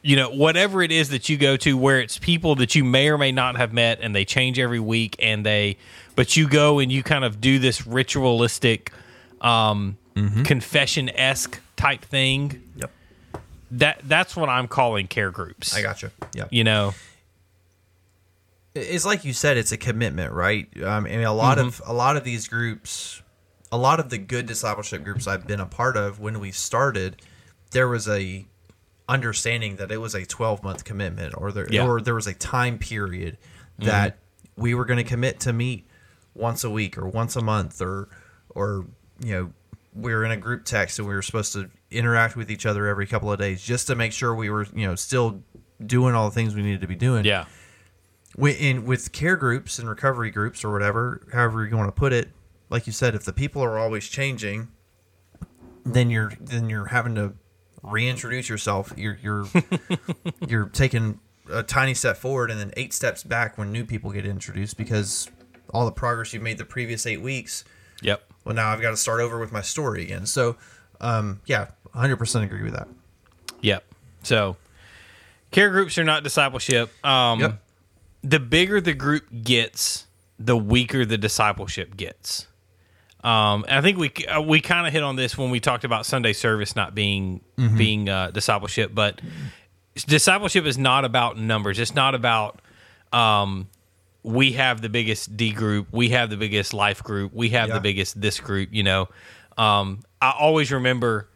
[0.03, 3.09] you know whatever it is that you go to where it's people that you may
[3.09, 5.79] or may not have met and they change every week and they
[6.17, 8.91] but you go and you kind of do this ritualistic
[9.41, 9.97] um
[10.45, 12.91] confession-esque type thing Yep,
[13.73, 16.11] that that's what i'm calling care groups I got you.
[16.35, 16.95] Yeah, you know
[18.75, 20.69] it's like you said, it's a commitment, right?
[20.83, 21.69] Um, I mean, a lot Mm-hmm.
[21.69, 23.23] of a lot of these groups,
[23.73, 27.23] a lot of the good discipleship groups I've been a part of, when we started,
[27.71, 28.45] there was a
[29.09, 31.87] understanding that it was a 12 month commitment, or there Yeah.
[31.87, 33.39] or there was a time period
[33.79, 34.19] that
[34.57, 35.86] we were going to commit to meet
[36.37, 38.09] once a week or once a month, or
[38.51, 38.87] or
[39.25, 39.53] you know
[39.95, 42.87] we were in a group text and we were supposed to interact with each other
[42.87, 45.43] every couple of days just to make sure we were you know still
[45.85, 47.45] doing all the things we needed to be doing yeah
[48.37, 52.13] Wi- in with care groups and recovery groups or whatever, however you want to put
[52.13, 52.29] it,
[52.69, 54.69] like you said, if the people are always changing,
[55.85, 57.35] then you're then you're having to
[57.83, 58.93] reintroduce yourself.
[58.97, 59.47] You're you're
[60.47, 61.21] you're taking
[61.51, 65.31] a tiny step forward and then eight steps back when new people get introduced because
[65.73, 67.65] all the progress you've made the previous eight weeks.
[68.03, 68.23] Yep.
[68.45, 70.27] Well, now I've got to start over with my story again.
[70.27, 70.57] So,
[71.01, 72.89] um, yeah, 100% agree with that.
[73.63, 73.85] Yep.
[74.23, 74.57] So
[75.51, 76.91] care groups are not discipleship.
[77.05, 77.63] Um, Yep.
[78.23, 80.07] The bigger the group gets,
[80.39, 82.49] the weaker the discipleship gets.
[83.23, 86.07] Um, I think we uh, we kind of hit on this when we talked about
[86.07, 87.41] Sunday service not being
[87.77, 89.21] being uh, discipleship, but
[89.95, 91.79] discipleship is not about numbers.
[91.79, 92.61] It's not about
[93.13, 93.69] um,
[94.27, 97.75] we have the biggest D group, we have the biggest life group, we have Yeah.
[97.75, 98.71] the biggest this group.
[98.73, 99.09] You know,
[99.57, 101.29] um, I always remember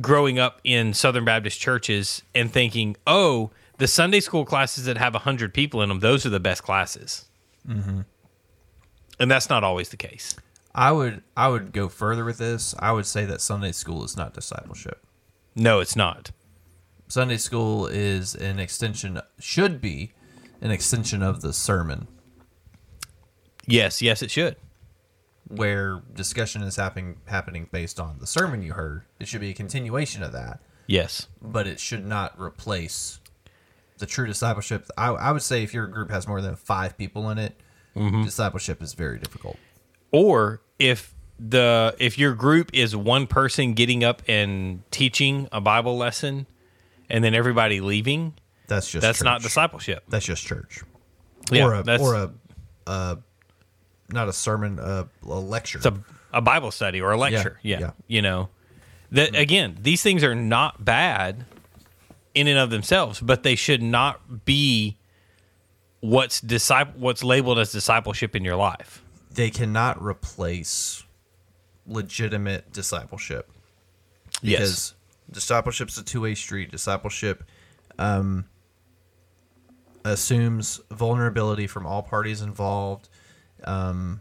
[0.00, 5.14] growing up in Southern Baptist churches and thinking, oh, the Sunday school classes that have
[5.14, 7.24] 100 people in them, those are the best classes.
[7.68, 8.02] Mm-hmm.
[9.18, 10.36] And that's not always the case.
[10.74, 12.72] I would I would go further with this.
[12.78, 15.04] I would say that Sunday school is not discipleship.
[15.56, 16.30] No, it's not.
[17.08, 20.12] Sunday school is an extension should be
[20.60, 22.06] an extension of the sermon
[23.68, 24.56] Yes, yes, it should.
[25.48, 29.02] where discussion is happening happening based on the sermon you heard.
[29.18, 31.26] It should be a continuation of that, Yes.
[31.40, 33.20] but it should not replace
[33.98, 34.86] the true discipleship.
[34.98, 37.58] I, I would say if your group has more than five people in it,
[37.94, 39.56] discipleship is very difficult.
[40.12, 45.96] Or if the if your group is one person getting up and teaching a Bible
[45.96, 46.46] lesson
[47.08, 48.34] and then everybody leaving,
[48.66, 50.04] That's just that's not discipleship.
[50.08, 50.82] That's just church.
[51.50, 52.32] Yeah, or a or a
[52.86, 53.16] uh,
[54.10, 55.78] not a sermon, uh, a lecture.
[55.78, 55.94] It's a,
[56.32, 57.58] a Bible study or a lecture.
[57.62, 57.80] Yeah.
[57.80, 57.90] yeah.
[58.06, 58.48] You know,
[59.12, 61.44] that again, these things are not bad
[62.34, 64.96] in and of themselves, but they should not be
[66.00, 69.02] what's disciple what's labeled as discipleship in your life.
[69.32, 71.04] they cannot replace
[71.86, 73.50] legitimate discipleship.
[74.42, 74.58] Yes.
[74.58, 74.94] because
[75.32, 77.42] discipleship's a two-way street discipleship
[77.98, 78.44] um,
[80.04, 83.08] assumes vulnerability from all parties involved
[83.64, 84.20] um,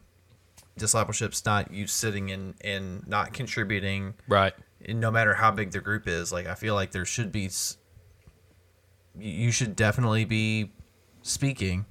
[0.78, 4.54] discipleship's not you sitting in and not contributing Right.
[4.86, 7.50] and no matter how big the group is like i feel like there should be
[9.20, 10.72] you should definitely be
[11.24, 11.86] speaking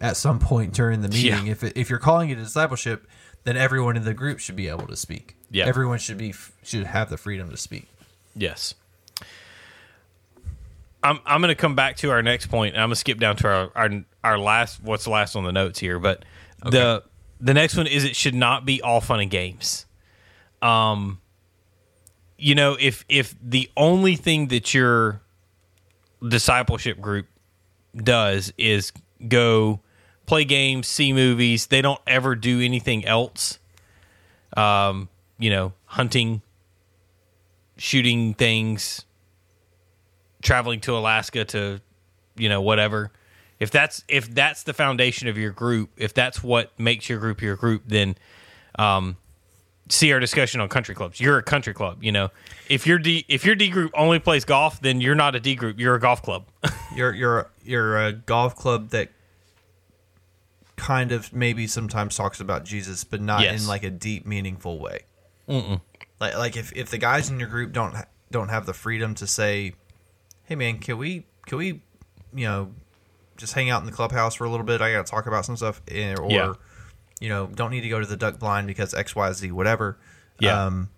[0.00, 1.52] at some point during the meeting Yeah.
[1.52, 3.06] if, it, if you're calling it a discipleship
[3.44, 5.66] then everyone in the group should be able to speak Yeah.
[5.66, 7.88] everyone should be should have the freedom to speak
[8.34, 8.74] Yes.
[11.02, 12.74] I'm I'm going to come back to our next point.
[12.74, 15.52] And I'm going to skip down to our, our our last what's last on the
[15.52, 16.24] notes here, but
[16.64, 17.02] the
[17.40, 19.86] the next one is it should not be all fun and games.
[20.62, 21.20] Um
[22.36, 25.20] you know, if if the only thing that your
[26.26, 27.26] discipleship group
[27.94, 28.92] does is
[29.28, 29.80] go
[30.26, 33.58] play games, see movies, they don't ever do anything else.
[34.56, 36.42] Um, you know, hunting,
[37.76, 39.04] shooting things,
[40.42, 41.80] traveling to Alaska to,
[42.36, 43.10] you know, whatever.
[43.58, 47.42] If that's if that's the foundation of your group, if that's what makes your group
[47.42, 48.16] your group, then
[48.78, 49.16] um,
[49.90, 51.20] see our discussion on country clubs.
[51.20, 52.30] You're a country club, you know.
[52.70, 55.54] If your D if your D group only plays golf, then you're not a D
[55.54, 55.78] group.
[55.78, 56.46] You're a golf club.
[56.96, 59.10] you're you're you're a golf club that
[60.76, 63.60] kind of maybe sometimes talks about jesus but not Yes.
[63.62, 65.00] in like a deep meaningful way
[65.46, 65.82] like
[66.38, 67.94] like if, if the guys in your group don't
[68.30, 69.74] don't have the freedom to say
[70.50, 71.80] hey man can we can we
[72.34, 72.70] you know
[73.38, 75.56] just hang out in the clubhouse for a little bit i gotta talk about some
[75.56, 76.52] stuff eh, or Yeah.
[77.20, 79.96] you know don't need to go to the duck blind because xyz whatever
[80.40, 80.66] Yeah.
[80.66, 80.90] um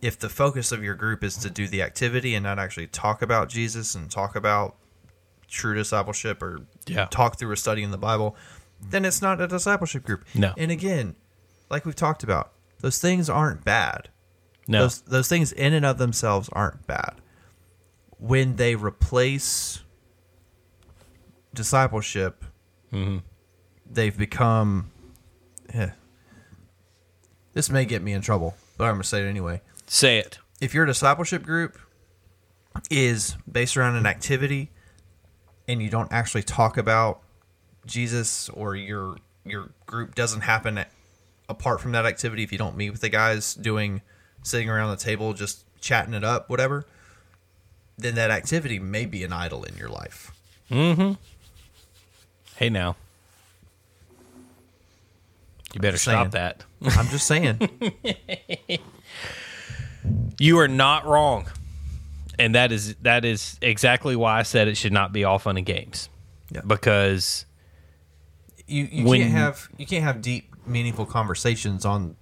[0.00, 3.20] if the focus of your group is to do the activity and not actually talk
[3.20, 4.76] about jesus and talk about
[5.48, 7.06] true discipleship or Yeah.
[7.10, 8.36] talk through a study in the bible
[8.80, 10.54] then it's not a discipleship group No.
[10.56, 11.16] and again
[11.68, 14.08] like we've talked about those things aren't bad
[14.68, 14.82] No.
[14.82, 17.14] those those things in and of themselves aren't bad.
[18.26, 19.82] When they replace
[21.52, 22.44] discipleship,
[22.92, 23.18] Mm-hmm.
[23.90, 24.90] they've become.
[25.72, 25.90] eh.
[27.52, 29.60] This may get me in trouble, but I'm gonna say it anyway.
[29.86, 30.38] Say it.
[30.60, 31.76] If your discipleship group
[32.90, 34.70] is based around an activity,
[35.68, 37.20] and you don't actually talk about
[37.84, 40.82] Jesus, or your your group doesn't happen
[41.48, 44.02] apart from that activity, if you don't meet with the guys doing
[44.42, 46.86] sitting around the table just chatting it up, whatever,
[47.98, 50.32] then that activity may be an idol in your life.
[50.70, 51.12] Mm-hmm.
[52.56, 52.96] Hey now.
[55.72, 56.30] You better stop saying.
[56.30, 56.64] that.
[56.96, 57.58] I'm just saying.
[60.38, 61.46] You are not wrong.
[62.38, 65.56] And that is that is exactly why I said it should not be all fun
[65.56, 66.08] and games.
[66.50, 66.60] Yeah.
[66.66, 67.46] Because
[68.66, 72.16] you you When- can't have you can't have deep, meaningful conversations on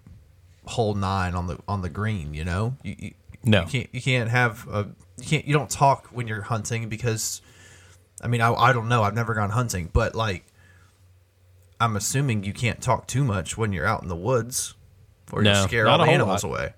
[0.67, 2.35] hole nine on the on the green.
[2.35, 3.63] You know, you, you, No.
[3.63, 4.89] you can't you can't have a
[5.23, 7.41] you can't you don't talk when you're hunting because,
[8.23, 9.03] I mean, I I don't know.
[9.03, 10.45] I've never gone hunting, but like,
[11.81, 14.75] I'm assuming you can't talk too much when you're out in the woods,
[15.33, 16.51] or you No, scare not all the animals lot.
[16.51, 16.75] away.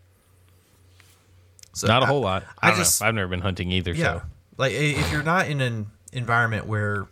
[1.72, 2.44] So Not a I- whole lot.
[2.62, 3.08] I, I just know.
[3.08, 3.92] I've never been hunting either.
[3.92, 4.22] yeah, So
[4.56, 7.06] like if you're not in an environment where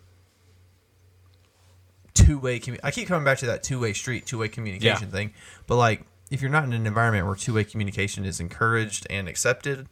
[2.14, 5.08] two way commu- I keep coming back to that two way street, two way communication
[5.08, 5.12] Yeah.
[5.12, 5.34] thing.
[5.66, 9.28] But like if you're not in an environment where two way communication is encouraged and
[9.28, 9.88] accepted,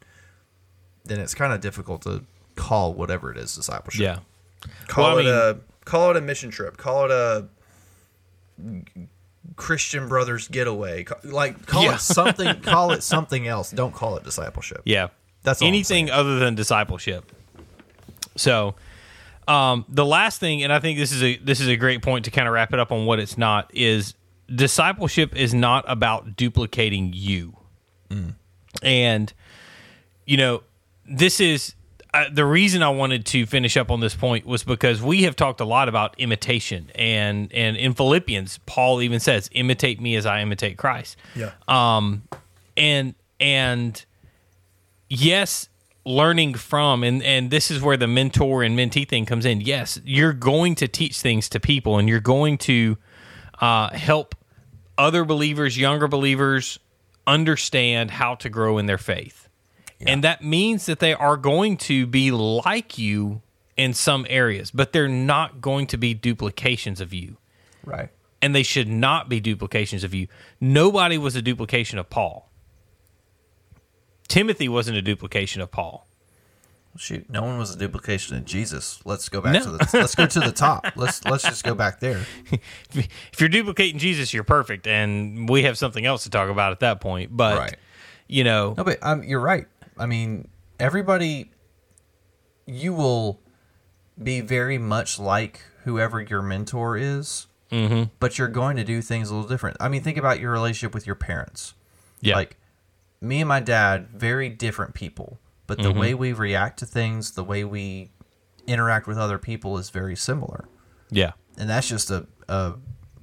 [1.05, 2.23] then it's kind of difficult to
[2.55, 4.01] call whatever it is discipleship.
[4.01, 4.19] yeah.
[4.87, 6.77] Call Well, I it mean- a call it a mission trip.
[6.77, 7.47] Call it a
[9.55, 11.05] Christian Brothers getaway.
[11.23, 11.95] Like call Yeah.
[11.95, 12.61] it something.
[12.61, 13.71] call it something else.
[13.71, 14.81] Don't call it discipleship.
[14.85, 15.07] Yeah.
[15.43, 17.31] That's all I'm anything other than discipleship.
[18.35, 18.75] So,
[19.47, 22.25] um, the last thing, and I think this is a this is a great point
[22.25, 24.13] to kind of wrap it up on what it's not is
[24.53, 27.57] discipleship is not about duplicating you,
[28.83, 29.33] and
[30.25, 30.61] you know
[31.11, 31.75] this is
[32.13, 35.35] uh, the reason I wanted to finish up on this point was because we have
[35.35, 40.25] talked a lot about imitation, and and in Philippians, Paul even says, "Imitate me as
[40.25, 41.51] I imitate Christ." Yeah.
[41.67, 42.23] Um,
[42.77, 44.05] and and
[45.09, 45.67] yes
[46.05, 49.99] learning from and and this is where the mentor and mentee thing comes in yes
[50.03, 52.97] you're going to teach things to people and you're going to
[53.59, 54.33] uh, help
[54.97, 56.79] other believers younger believers
[57.27, 59.40] understand how to grow in their faith
[60.07, 63.41] and that means that they are going to be like you
[63.77, 67.37] in some areas but they're not going to be duplications of you
[67.85, 68.09] right.
[68.41, 70.27] and they should not be duplications of you.
[70.59, 72.49] Nobody was a duplication of Paul.
[74.27, 76.07] Timothy wasn't a duplication of Paul.
[76.97, 78.99] Shoot, no one was a duplication of Jesus.
[79.05, 79.59] Let's go back No.
[79.63, 80.85] to the let's go to the top.
[80.97, 82.25] Let's let's just go back there.
[82.93, 86.81] If you're duplicating Jesus, you're perfect, and we have something else to talk about at
[86.81, 87.35] that point.
[87.35, 87.75] But Right.
[88.27, 89.67] you know, No, but um, you're right.
[89.97, 90.47] I mean,
[90.79, 91.51] everybody,
[92.65, 93.39] you will
[94.21, 98.03] be very much like whoever your mentor is, mm-hmm.
[98.19, 99.77] but you're going to do things a little different.
[99.79, 101.73] I mean, think about your relationship with your parents.
[102.21, 102.57] yeah, Like
[103.19, 107.43] me and my dad, very different people, but the way we react to things, the
[107.43, 108.11] way we
[108.67, 110.67] interact with other people is very similar.
[111.09, 112.73] yeah, and that's just a, a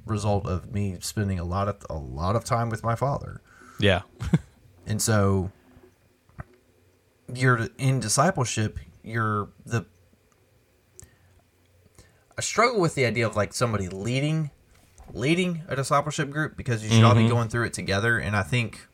[0.07, 3.43] result of me spending a lot of a lot of time with my father
[3.79, 4.03] yeah,
[4.87, 5.51] and so
[7.35, 9.85] you're in discipleship you're the
[12.37, 14.51] i struggle with the idea of like somebody leading
[15.13, 17.31] leading a discipleship group because you should all be mm-hmm.
[17.31, 18.19] going through it together.
[18.19, 18.87] And i think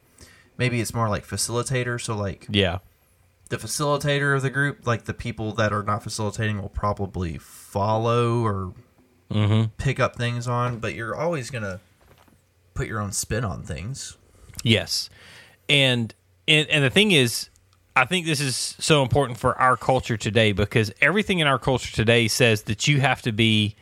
[0.56, 2.00] maybe it's more like facilitator.
[2.00, 2.78] So like yeah,
[3.48, 8.44] the facilitator of the group, like the people that are not facilitating, will probably follow
[8.44, 8.74] or
[9.30, 9.64] mm-hmm.
[9.76, 11.80] pick up things on, but you're always going to
[12.74, 14.16] put your own spin on things.
[14.62, 15.08] yes.
[15.68, 16.14] And
[16.46, 17.48] and and the thing is,
[17.96, 21.94] I think this is so important for our culture today because everything in our culture
[21.94, 23.76] today says that you have to be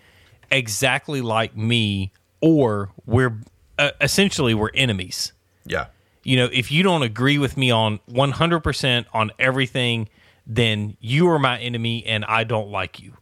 [0.50, 3.38] exactly like me, or we're
[3.78, 5.32] uh, essentially we're enemies.
[5.64, 5.86] Yeah.
[6.24, 10.08] you know, if you don't agree with me on 100% on everything,
[10.46, 13.16] then you are my enemy and I don't like you.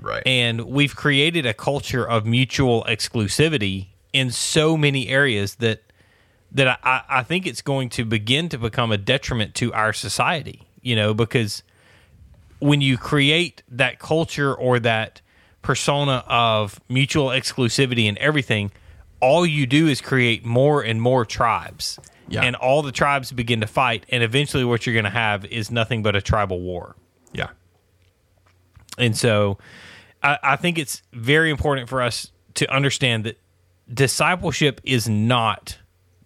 [0.00, 0.22] Right.
[0.26, 5.82] And we've created a culture of mutual exclusivity in so many areas that
[6.52, 10.68] that I, I think it's going to begin to become a detriment to our society,
[10.80, 11.62] you know, because
[12.58, 15.20] when you create that culture or that
[15.62, 18.70] persona of mutual exclusivity and everything,
[19.20, 21.98] all you do is create more and more tribes.
[22.28, 22.42] Yeah.
[22.42, 24.04] And all the tribes begin to fight.
[24.08, 26.96] And eventually, what you're going to have is nothing but a tribal war.
[27.32, 27.50] yeah.
[28.98, 29.58] And so
[30.22, 33.38] I, I think it's very important for us to understand that
[33.92, 35.78] discipleship is not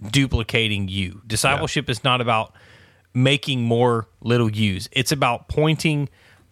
[0.02, 1.22] duplicating you.
[1.26, 2.54] Discipleship is not about
[3.12, 4.88] making more little yous.
[4.92, 6.08] It's about pointing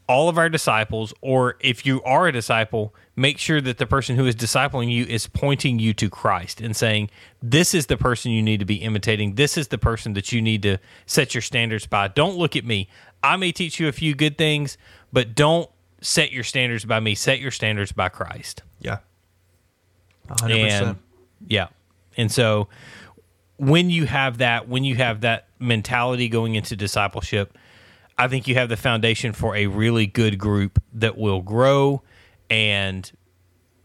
[0.09, 4.17] all of our disciples, or if you are a disciple, make sure that the person
[4.17, 7.11] who is discipling you is pointing you to Christ and saying,
[7.43, 9.35] This is the person you need to be imitating.
[9.35, 12.09] This is the person that you need to set your standards by.
[12.09, 12.89] Don't look at me.
[13.23, 14.79] I may teach you a few good things,
[15.13, 15.69] but don't
[16.01, 17.15] set your standards by me.
[17.15, 18.63] Set your standards by Christ.
[18.81, 18.99] Yeah.
[20.29, 20.83] 100%.
[20.83, 20.99] And
[21.47, 21.69] yeah.
[22.17, 22.69] And so
[23.59, 27.57] when you have that, when you have that mentality going into discipleship,
[28.17, 32.03] I think you have the foundation for a really good group that will grow
[32.51, 33.11] and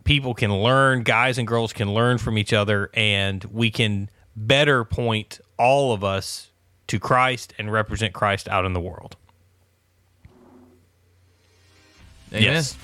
[0.04, 4.84] people can learn, guys and girls can learn from each other, and we can better
[4.84, 6.52] point all of us
[6.88, 9.16] to Christ and represent Christ out in the world.
[12.32, 12.44] Amen.
[12.44, 12.78] Yes.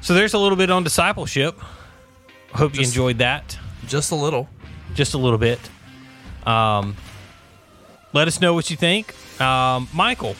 [0.00, 1.58] So there's a little bit on discipleship.
[2.52, 3.58] Hope you enjoyed that.
[3.86, 4.48] Just a little.
[4.94, 5.60] just a little bit.
[6.46, 6.96] Um,
[8.12, 9.14] let us know what you think.
[9.40, 10.36] Um, Michael,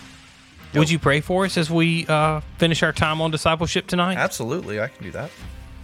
[0.75, 4.17] would you pray for us as we uh, finish our time on discipleship tonight?
[4.17, 5.31] Absolutely, I can do that.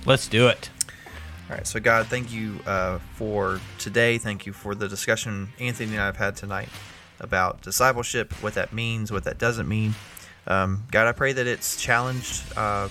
[0.07, 0.71] Let's do it.
[1.49, 4.19] All right, so God, thank you uh, for today.
[4.19, 6.69] Thank you for the discussion Anthony and I have had tonight
[7.19, 9.95] about discipleship, what that means, what that doesn't mean.
[10.47, 12.89] Um, God, I pray that it's challenged uh,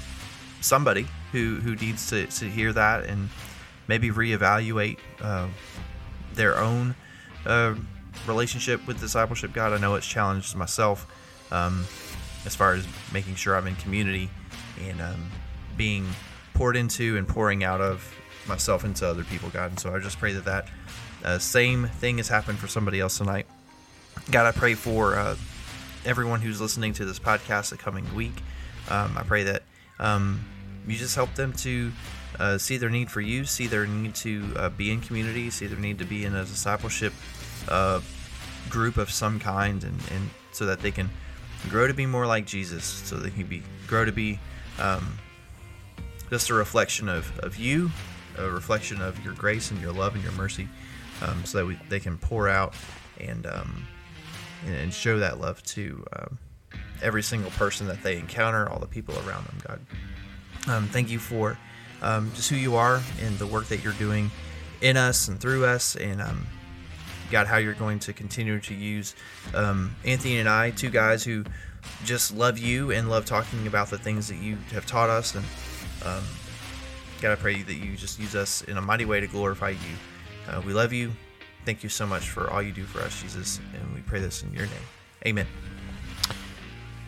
[0.61, 3.29] somebody who who needs to, to hear that and
[3.89, 5.47] maybe reevaluate uh,
[6.33, 6.93] their own
[7.47, 7.73] uh,
[8.27, 9.51] relationship with discipleship.
[9.51, 11.07] God, I know it's challenged myself
[11.51, 11.83] um,
[12.45, 14.29] as far as making sure I'm in community
[14.87, 15.31] and um,
[15.75, 16.07] being
[16.53, 18.15] poured into and pouring out of
[18.47, 19.71] myself into other people, God.
[19.71, 20.67] And so I just pray that that
[21.25, 23.47] uh, same thing has happened for somebody else tonight.
[24.29, 25.35] God, I pray for uh,
[26.05, 28.43] everyone who's listening to this podcast the coming week.
[28.87, 29.63] Um, I pray that
[29.97, 30.45] um,
[30.87, 31.91] you just help them to
[32.37, 35.67] uh, see their need for you, see their need to uh, be in community, see
[35.67, 37.13] their need to be in a discipleship
[37.67, 38.01] uh,
[38.69, 41.09] group of some kind, and, and so that they can
[41.69, 44.39] grow to be more like Jesus, so they can be grow to be
[44.79, 45.17] um,
[46.29, 47.91] just a reflection of, of you,
[48.37, 50.67] a reflection of your grace and your love and your mercy,
[51.21, 52.73] um, so that we, they can pour out
[53.19, 53.87] and um,
[54.67, 56.37] and show that love to um,
[57.01, 59.57] every single person that they encounter, all the people around them.
[59.67, 59.79] God,
[60.67, 61.57] um, thank you for
[62.01, 64.31] um, just who you are and the work that you're doing
[64.81, 66.45] in us and through us, and um,
[67.31, 69.15] God, how you're going to continue to use
[69.53, 71.43] um, Anthony and I, two guys who
[72.05, 75.35] just love you and love talking about the things that you have taught us.
[75.35, 75.45] And
[76.05, 76.23] um,
[77.21, 79.77] God, I pray that you just use us in a mighty way to glorify you.
[80.47, 81.11] Uh, we love you.
[81.65, 83.59] Thank you so much for all you do for us, Jesus.
[83.73, 84.75] And we pray this in your name.
[85.27, 85.47] Amen.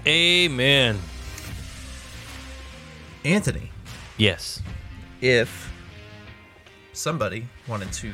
[0.06, 1.00] Amen.
[3.24, 3.72] Anthony,
[4.18, 4.62] Yes.
[5.22, 5.72] If
[6.94, 8.12] somebody wanted to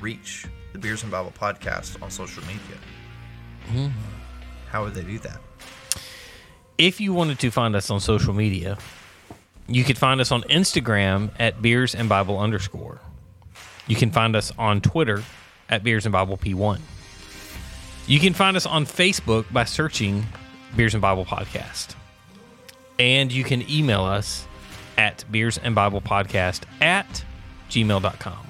[0.00, 3.90] reach the Beers and Bible podcast on social media,
[4.68, 5.40] how would they do that?
[6.78, 8.78] If you wanted to find us on social media,
[9.66, 13.00] you could find us on Instagram at beers and Bible underscore.
[13.86, 15.22] You can find us on Twitter
[15.68, 16.80] at beers and Bible P1.
[18.06, 20.26] You can find us on Facebook by searching
[20.76, 21.94] Beers and Bible Podcast.
[22.98, 24.46] And you can email us
[24.96, 27.24] at beers and Bible podcast at
[27.68, 28.46] gmail.com.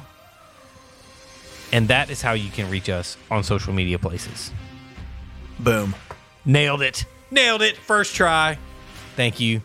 [1.73, 4.51] And that is how you can reach us on social media places.
[5.59, 5.95] Boom.
[6.45, 7.05] Nailed it.
[7.31, 7.77] Nailed it.
[7.77, 8.59] First try.
[9.15, 9.63] Thank you.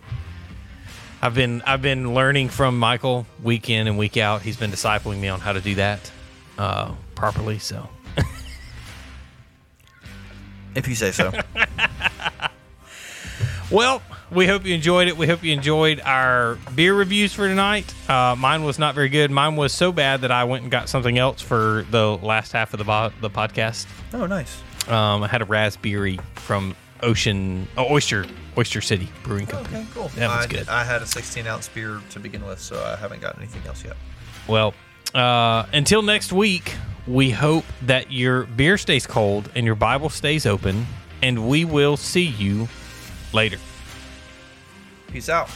[1.21, 4.43] I've been I've been learning from Michael week in and week out.
[4.43, 6.11] He's been discipling me on how to do that
[6.57, 7.57] uh, properly.
[7.57, 7.89] So
[10.76, 11.32] If you say so.
[13.71, 15.17] Well, we hope you enjoyed it.
[15.17, 17.93] We hope you enjoyed our beer reviews for tonight.
[18.09, 19.32] Uh, mine was not very good.
[19.32, 22.73] Mine was so bad that I went and got something else for the last half
[22.73, 23.86] of the bo- the podcast.
[24.13, 24.61] oh, nice.
[24.88, 28.26] Um, I had a raspberry from Ocean oh, Oyster
[28.57, 29.78] Oyster City Brewing Company.
[29.78, 30.07] Okay, cool.
[30.09, 30.69] That was I, good.
[30.69, 33.84] I had a 16 ounce beer to begin with, so I haven't got anything else
[33.84, 33.97] yet.
[34.47, 34.73] Well,
[35.13, 36.76] uh, until next week,
[37.07, 40.86] we hope that your beer stays cold and your Bible stays open,
[41.21, 42.67] and we will see you
[43.34, 43.57] later.
[45.16, 45.49] Peace out.